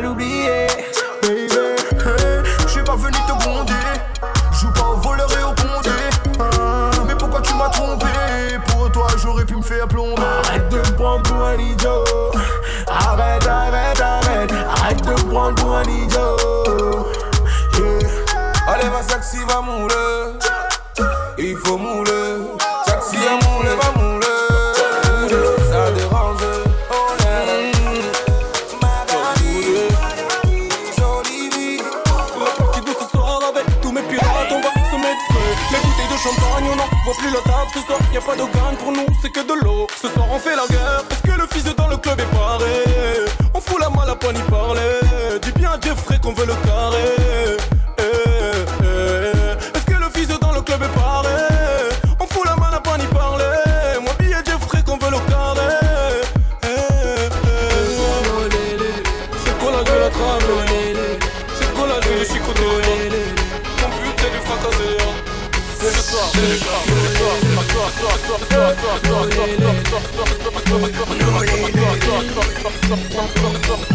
l'oublier. 0.00 0.66
Baby, 1.22 1.48
je 2.62 2.68
suis 2.68 2.82
pas 2.82 2.96
venu 2.96 3.16
te 3.26 3.44
gronder. 3.44 3.72
Joue 4.52 4.72
pas 4.72 4.88
au 4.88 4.96
voleur 4.96 5.28
et 5.32 5.44
au 5.44 5.54
condé. 5.54 5.90
Mais 7.06 7.14
pourquoi 7.14 7.40
tu 7.40 7.54
m'as 7.54 7.68
trompé? 7.68 8.06
Pour 8.68 8.90
toi, 8.92 9.06
j'aurais 9.22 9.44
pu 9.44 9.56
me 9.56 9.62
faire 9.62 9.86
plomber. 9.88 10.22
Arrête 10.44 10.68
de 10.68 10.78
me 10.78 10.96
prendre 10.96 11.22
pour 11.22 11.44
un 11.44 11.58
idiot. 11.58 12.04
Arrête, 12.86 13.46
arrête, 13.46 14.00
arrête. 14.00 14.52
Arrête 14.76 15.02
de 15.02 15.10
me 15.10 15.30
prendre 15.30 15.54
pour 15.54 15.76
un 15.76 15.84
idiot. 15.84 16.36
Yeah. 17.78 18.08
Allez, 18.66 18.88
va, 18.88 19.02
sexy, 19.02 19.38
va, 19.48 19.60
mourir. 19.60 20.03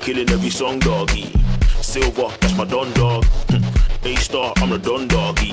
killing 0.00 0.30
every 0.30 0.50
song, 0.50 0.78
doggy. 0.78 1.30
Silver, 1.82 2.28
that's 2.40 2.56
my 2.56 2.64
don 2.64 2.92
dog. 2.94 3.24
A 4.04 4.16
star, 4.16 4.52
I'm 4.56 4.70
the 4.70 4.78
don 4.78 5.06
doggy. 5.08 5.52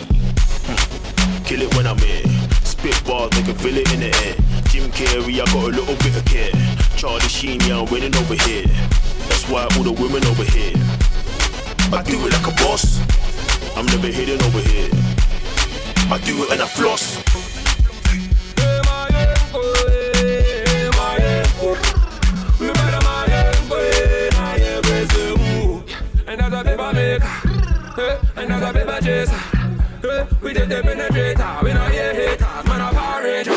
Hmm. 0.65 1.43
Kill 1.43 1.61
it 1.61 1.75
when 1.75 1.85
I'm 1.85 1.97
here. 1.97 2.23
Spit 2.63 2.95
bars, 3.05 3.29
they 3.31 3.43
can 3.43 3.55
feel 3.55 3.75
it 3.77 3.91
in 3.93 3.99
the 3.99 4.11
air. 4.23 4.35
Jim 4.69 4.89
Carrey, 4.91 5.41
I 5.41 5.45
got 5.51 5.63
a 5.63 5.73
little 5.75 5.95
bit 5.97 6.15
of 6.15 6.25
care. 6.25 6.51
Charlie 6.95 7.27
Sheen, 7.27 7.59
yeah, 7.67 7.79
I'm 7.79 7.91
winning 7.91 8.15
over 8.15 8.35
here. 8.35 8.67
That's 9.27 9.47
why 9.49 9.63
all 9.75 9.83
the 9.83 9.91
women 9.91 10.23
over 10.25 10.43
here. 10.43 10.75
I 11.91 12.01
do 12.03 12.15
it 12.25 12.31
like 12.31 12.47
a 12.47 12.55
boss. 12.63 13.01
I'm 13.75 13.85
never 13.87 14.07
hidden 14.07 14.41
over 14.43 14.59
here. 14.59 14.89
I 16.09 16.19
do 16.23 16.43
it 16.43 16.51
and 16.51 16.61
I 16.61 16.67
floss. 16.67 17.26
Another 28.37 28.73
paper 28.73 28.99
chaser. 29.01 29.35
eh, 30.09 30.25
We 30.41 30.53
did 30.53 30.69
the 30.69 30.75
penetrator, 30.81 31.63
we 31.63 31.73
not 31.73 31.91
hear 31.91 32.13
haters, 32.13 32.65
man 32.67 32.81
a 32.81 32.93
Power 32.93 33.23
Ranger. 33.23 33.51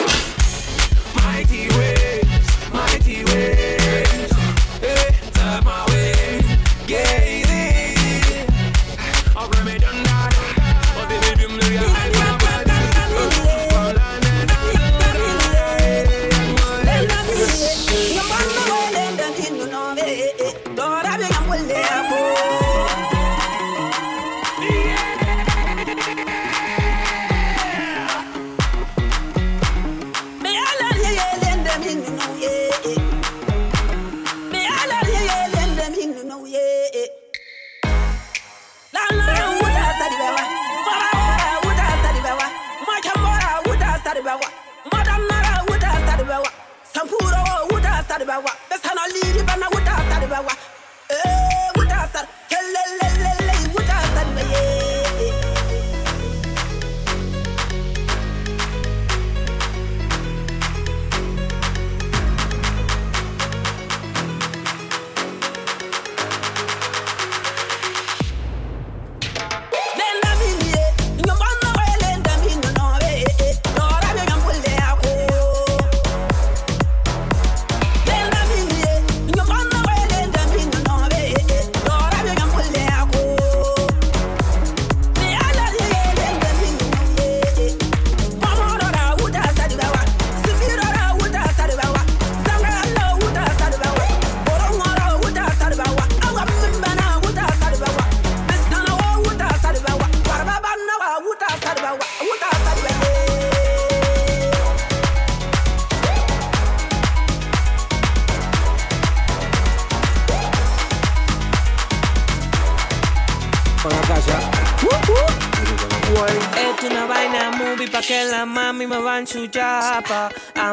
Mighty 1.16 1.68
ways, 1.76 1.99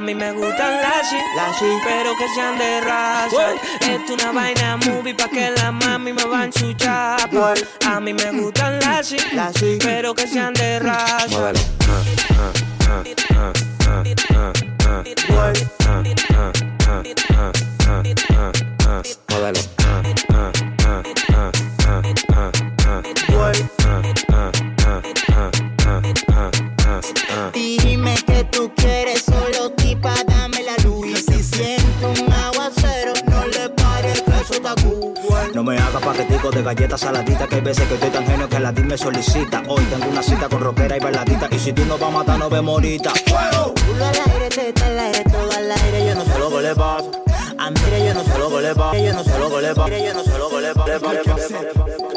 mí 0.08 0.16
me 0.16 0.32
gustan 0.32 0.82
las 0.82 1.12
shit, 1.12 1.84
pero 1.84 2.16
que 2.16 2.30
sean 2.34 2.58
de 2.58 2.80
raza. 2.80 3.54
Esto 3.82 4.16
es 4.16 4.24
una 4.24 4.32
vaina 4.32 4.78
movie 4.78 5.14
pa' 5.14 5.28
que 5.28 5.52
la 5.52 5.70
mami 5.74 6.14
me 6.14 6.24
va 6.24 6.46
en 6.46 6.54
su 6.54 6.72
chapa. 6.76 7.54
A 7.86 8.00
mí 8.00 8.14
me 8.14 8.32
gustan 8.32 8.80
las 8.80 9.12
shit, 9.12 9.84
pero 9.84 10.16
que 10.16 10.26
sean 10.26 10.54
de 10.54 10.80
raza. 10.80 11.77
paquetico 36.18 36.50
de 36.50 36.64
galletas 36.64 37.02
saladitas. 37.02 37.48
Que 37.48 37.56
hay 37.56 37.62
veces 37.62 37.88
que 37.88 37.94
estoy 37.94 38.10
tan 38.10 38.26
genio 38.26 38.50
que 38.50 38.60
la 38.60 38.72
DIL 38.72 38.86
me 38.86 38.98
solicita. 38.98 39.64
Hoy 39.68 39.84
tengo 39.86 40.08
una 40.10 40.24
cita 40.24 40.50
con 40.50 40.62
rockera 40.62 40.98
y 40.98 41.00
bailadita. 41.00 41.48
Y 41.52 41.60
si 41.60 41.74
tú 41.74 41.86
no 41.86 41.98
vas 41.98 42.10
a 42.10 42.12
matar, 42.12 42.40
no 42.40 42.50
ve 42.50 42.62
morita. 42.62 43.12
¡Fuego! 43.28 43.74
Tú 43.74 44.04
al 44.04 44.32
aire, 44.32 44.50
teta 44.50 44.88
al 44.88 45.00
aire, 45.00 45.24
todo 45.24 45.52
al 45.52 45.72
aire. 45.72 46.08
Yo 46.08 46.16
no 46.16 46.26
sé 46.26 46.40
lo 46.40 46.50
que 46.50 46.62
le 46.62 46.76
pasa. 46.76 47.10
Ah, 47.60 47.68
a 47.68 47.72
mí, 47.72 47.80
yo 48.06 48.14
no 48.14 48.24
sé 48.24 48.40
lo 48.40 48.50
que 48.50 48.62
le 48.62 48.76
pasa. 48.76 48.98
Yo 48.98 49.14
no 49.14 49.24
sé 49.24 49.40
lo 49.40 49.50
que 49.50 49.62
le 49.62 49.76
pasa. 49.76 49.98
Yo 49.98 50.14
no 50.14 50.24
sé 50.24 50.38
lo 50.38 50.50
que 50.50 50.62
le 50.62 50.74
pasa. 50.74 52.17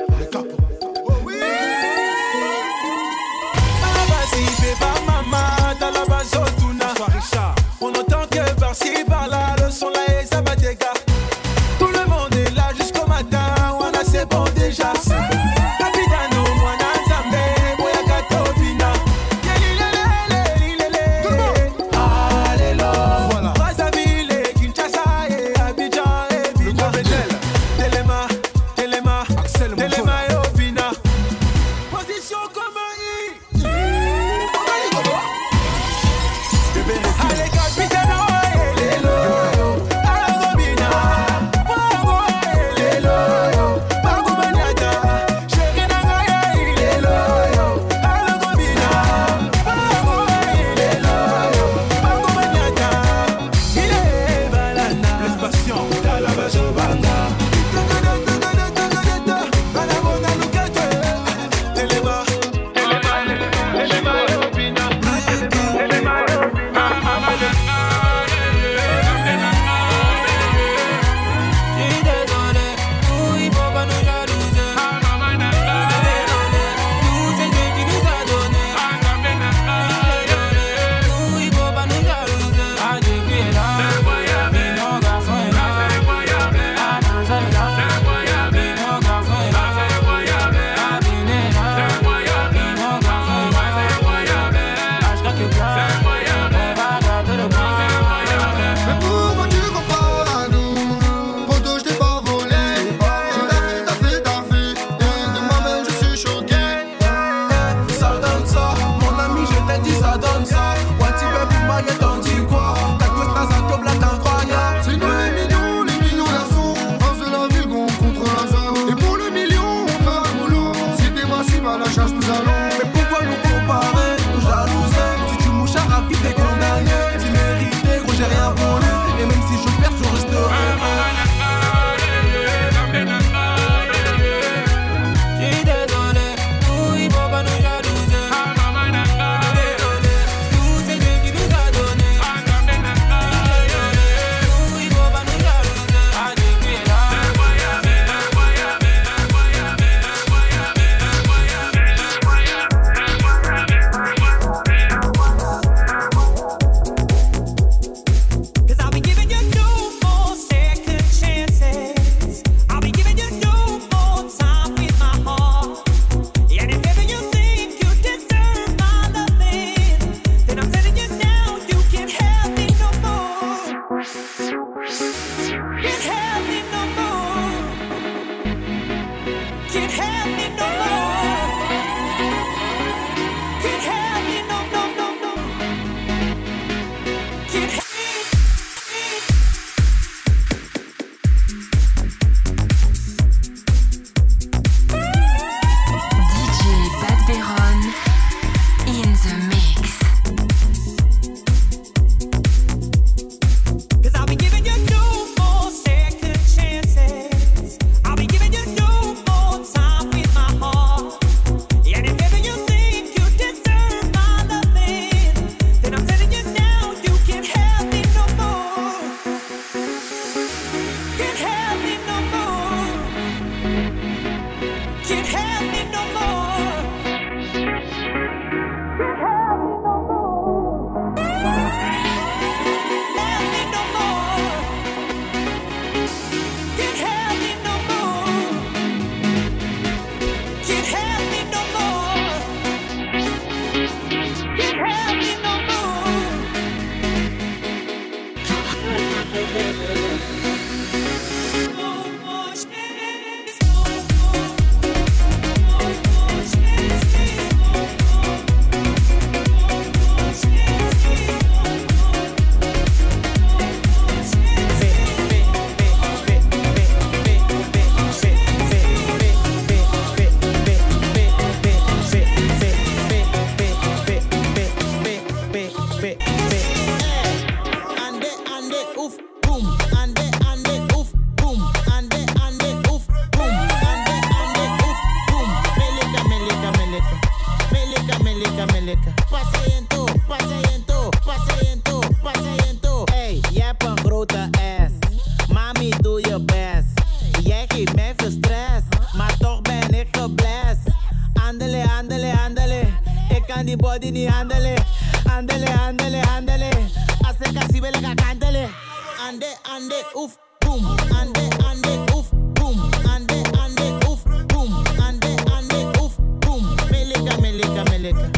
Ik 307.94 308.02
kan 308.02 308.02
zien, 308.02 308.02
wil 308.02 308.02
ik 308.02 308.04
haar 308.04 308.14
kantelen. 308.14 308.62
Eh. 308.62 309.26
Ande, 309.28 309.56
ande, 309.74 310.04
oef, 310.14 310.36
boom. 310.58 310.86
Ande, 311.20 311.48
ande, 311.68 312.04
oef, 312.14 312.28
boom. 312.52 312.80
Ande, 313.14 313.42
ande, 313.60 313.98
oef, 314.08 314.22
boom. 314.46 314.74
Ande, 315.06 315.34
ande, 315.52 316.00
oef, 316.00 316.14
boom. 316.38 316.74
Melika, 316.90 317.36
melika, 317.40 317.82
melika. 317.82 318.30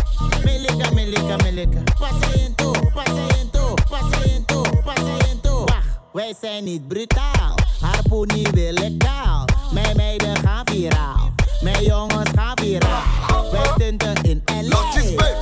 Melika, 0.44 0.90
melika, 0.90 1.36
melika. 1.36 1.82
Pasiënto, 1.98 2.72
pasiënto, 2.94 3.74
pasiënto, 3.90 4.62
pasiënto. 4.84 5.64
Wacht, 5.64 5.98
wij 6.12 6.34
zijn 6.40 6.64
niet 6.64 6.88
brutaal. 6.88 7.54
Harpoenie 7.80 8.48
wil 8.52 8.76
ik 8.76 8.98
kaal. 8.98 9.44
Mijn 9.72 9.96
meiden 9.96 10.36
gaan 10.36 10.62
viraal. 10.64 11.30
Mijn 11.60 11.84
jongens 11.84 12.30
gaan 12.34 12.58
viraal. 12.62 13.02
Wij 13.50 13.70
stunten 13.74 14.22
in 14.22 14.42
LA. 14.46 14.92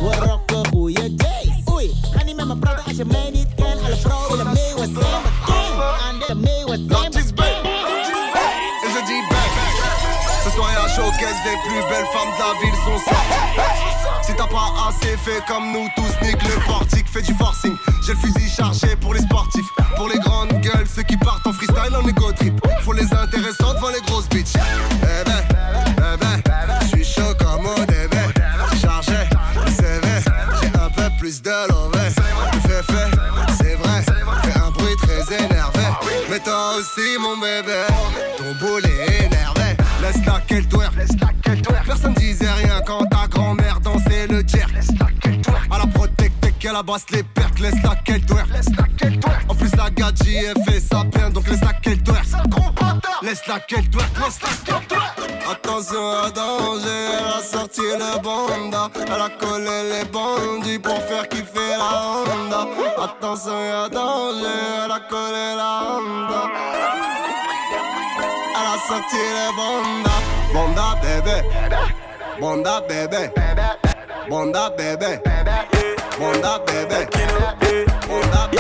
We 0.00 0.14
rocken 0.18 0.39
Ce 10.43 10.51
soir 10.51 10.70
y'a 10.72 10.88
showcase 10.88 11.36
des 11.45 11.57
plus 11.68 11.82
belles 11.88 12.07
femmes 12.12 12.32
de 12.32 12.41
la 12.41 12.53
ville 12.61 12.74
sont 12.84 12.99
ça 13.11 13.16
Si 14.22 14.32
t'as 14.34 14.47
pas 14.47 14.72
assez 14.88 15.16
fait 15.18 15.45
comme 15.47 15.70
nous 15.72 15.86
tous 15.97 16.26
nique 16.26 16.43
le 16.43 16.64
portique 16.66 17.07
Fais 17.12 17.22
du 17.22 17.34
forcing. 17.34 17.76
J'ai 18.07 18.12
le 18.12 18.18
fusil 18.18 18.49
chargé 18.49 18.97
pour 18.97 19.12
les 19.12 19.20
sportifs. 19.20 19.66
Pour 19.97 20.09
les 20.09 20.18
grandes 20.18 20.53
gueules 20.61 20.86
Ceux 20.95 21.03
qui 21.03 21.16
partent 21.18 21.47
en 21.47 21.53
freestyle 21.53 21.95
en 21.95 22.09
égo 22.09 22.32
trip. 22.32 22.59
Faut 22.82 22.95
les 22.95 23.12
intéressants 23.12 23.74
devant 23.74 23.91
les 23.91 24.01
grosses 24.07 24.28
bitches. 24.28 24.55
Eh 24.57 25.24
ben, 25.24 25.30
mon 37.31 37.41
bébé. 37.41 37.87
Ton 38.37 38.55
boule 38.55 38.85
est 38.87 39.26
énervé 39.26 39.76
Laisse 40.01 40.24
la 40.26 40.41
qu'elle 40.41 40.66
twerk 40.66 40.95
Personne 41.87 42.14
disait 42.14 42.51
rien 42.51 42.81
quand 42.87 43.05
ta 43.07 43.26
grand-mère 43.28 43.81
dansait 43.81 44.26
le 44.28 44.43
jerk 44.47 44.72
À 45.70 45.78
la 45.78 45.87
protecte 45.87 46.59
qu'elle 46.59 46.76
abrasse 46.76 47.05
les 47.11 47.22
percs 47.22 47.59
Laisse 47.61 47.83
la 47.83 47.97
qu'elle 47.97 48.24
twerk 48.24 48.49
En 49.49 49.55
plus 49.55 49.74
la 49.76 49.91
gadji 49.91 50.37
elle 50.37 50.62
fait 50.64 50.81
sa 50.81 51.05
peine 51.05 51.33
Donc 51.33 51.49
laisse 51.49 51.61
la 51.61 51.72
qu'elle 51.74 52.03
twerk 52.03 52.26
Laisse 53.22 53.47
la 53.47 53.61
qu'elle 53.61 53.89
twerk 53.91 54.11
Laisse 54.18 54.39
la 54.43 54.72
qu'elle 54.72 54.87
twerk 54.87 55.20
Attention 55.51 56.11
à 56.11 56.31
danger, 56.31 57.09
elle 57.18 57.26
a 57.26 57.43
sorti 57.43 57.81
le 57.81 58.22
banda. 58.22 58.89
Elle 58.95 59.20
a 59.20 59.28
collé 59.31 59.83
les 59.91 60.05
bandits 60.05 60.78
pour 60.78 61.03
faire 61.03 61.28
kiffer 61.28 61.76
la 61.76 62.22
Honda. 62.22 62.68
Attention 63.03 63.85
à 63.85 63.89
danger, 63.89 64.47
elle 64.85 64.93
a 64.93 65.01
collé 65.01 65.57
la 65.57 65.99
Honda 65.99 67.20
Elle 68.91 68.97
a 68.97 68.99
sorti 68.99 69.16
le 69.16 69.57
banda 69.57 70.11
Banda 70.53 70.99
bébé. 71.01 71.36
Banda 72.41 72.80
bébé. 72.88 73.30
Banda 74.28 74.70
bébé. 74.76 75.20
Banda 76.18 76.59
bébé. 76.66 77.07
Banda 78.09 78.51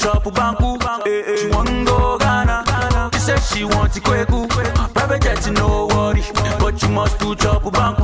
chop 0.00 0.24
banku. 0.24 0.78
Eh, 1.06 1.22
eh. 1.26 1.36
She 1.36 1.48
want 1.48 1.86
go 1.86 2.18
Ghana. 2.18 3.10
She 3.12 3.20
said 3.20 3.38
she 3.38 3.64
wants 3.64 3.96
a 3.96 4.00
kweku. 4.00 4.48
Private 4.94 5.22
jet, 5.22 5.52
no 5.52 5.86
worry. 5.92 6.22
But 6.58 6.82
you 6.82 6.88
must 6.88 7.18
do 7.20 7.34
chop 7.36 7.62
banku. 7.62 7.99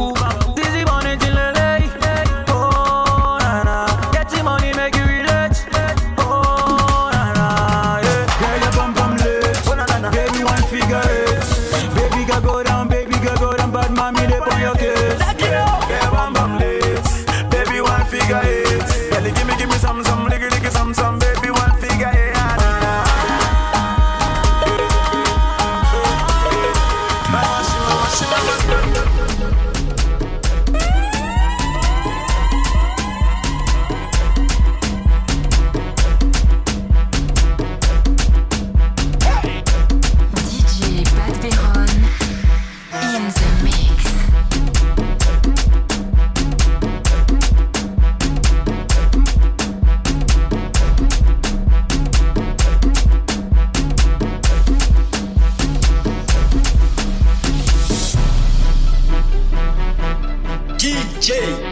DJ 61.27 61.66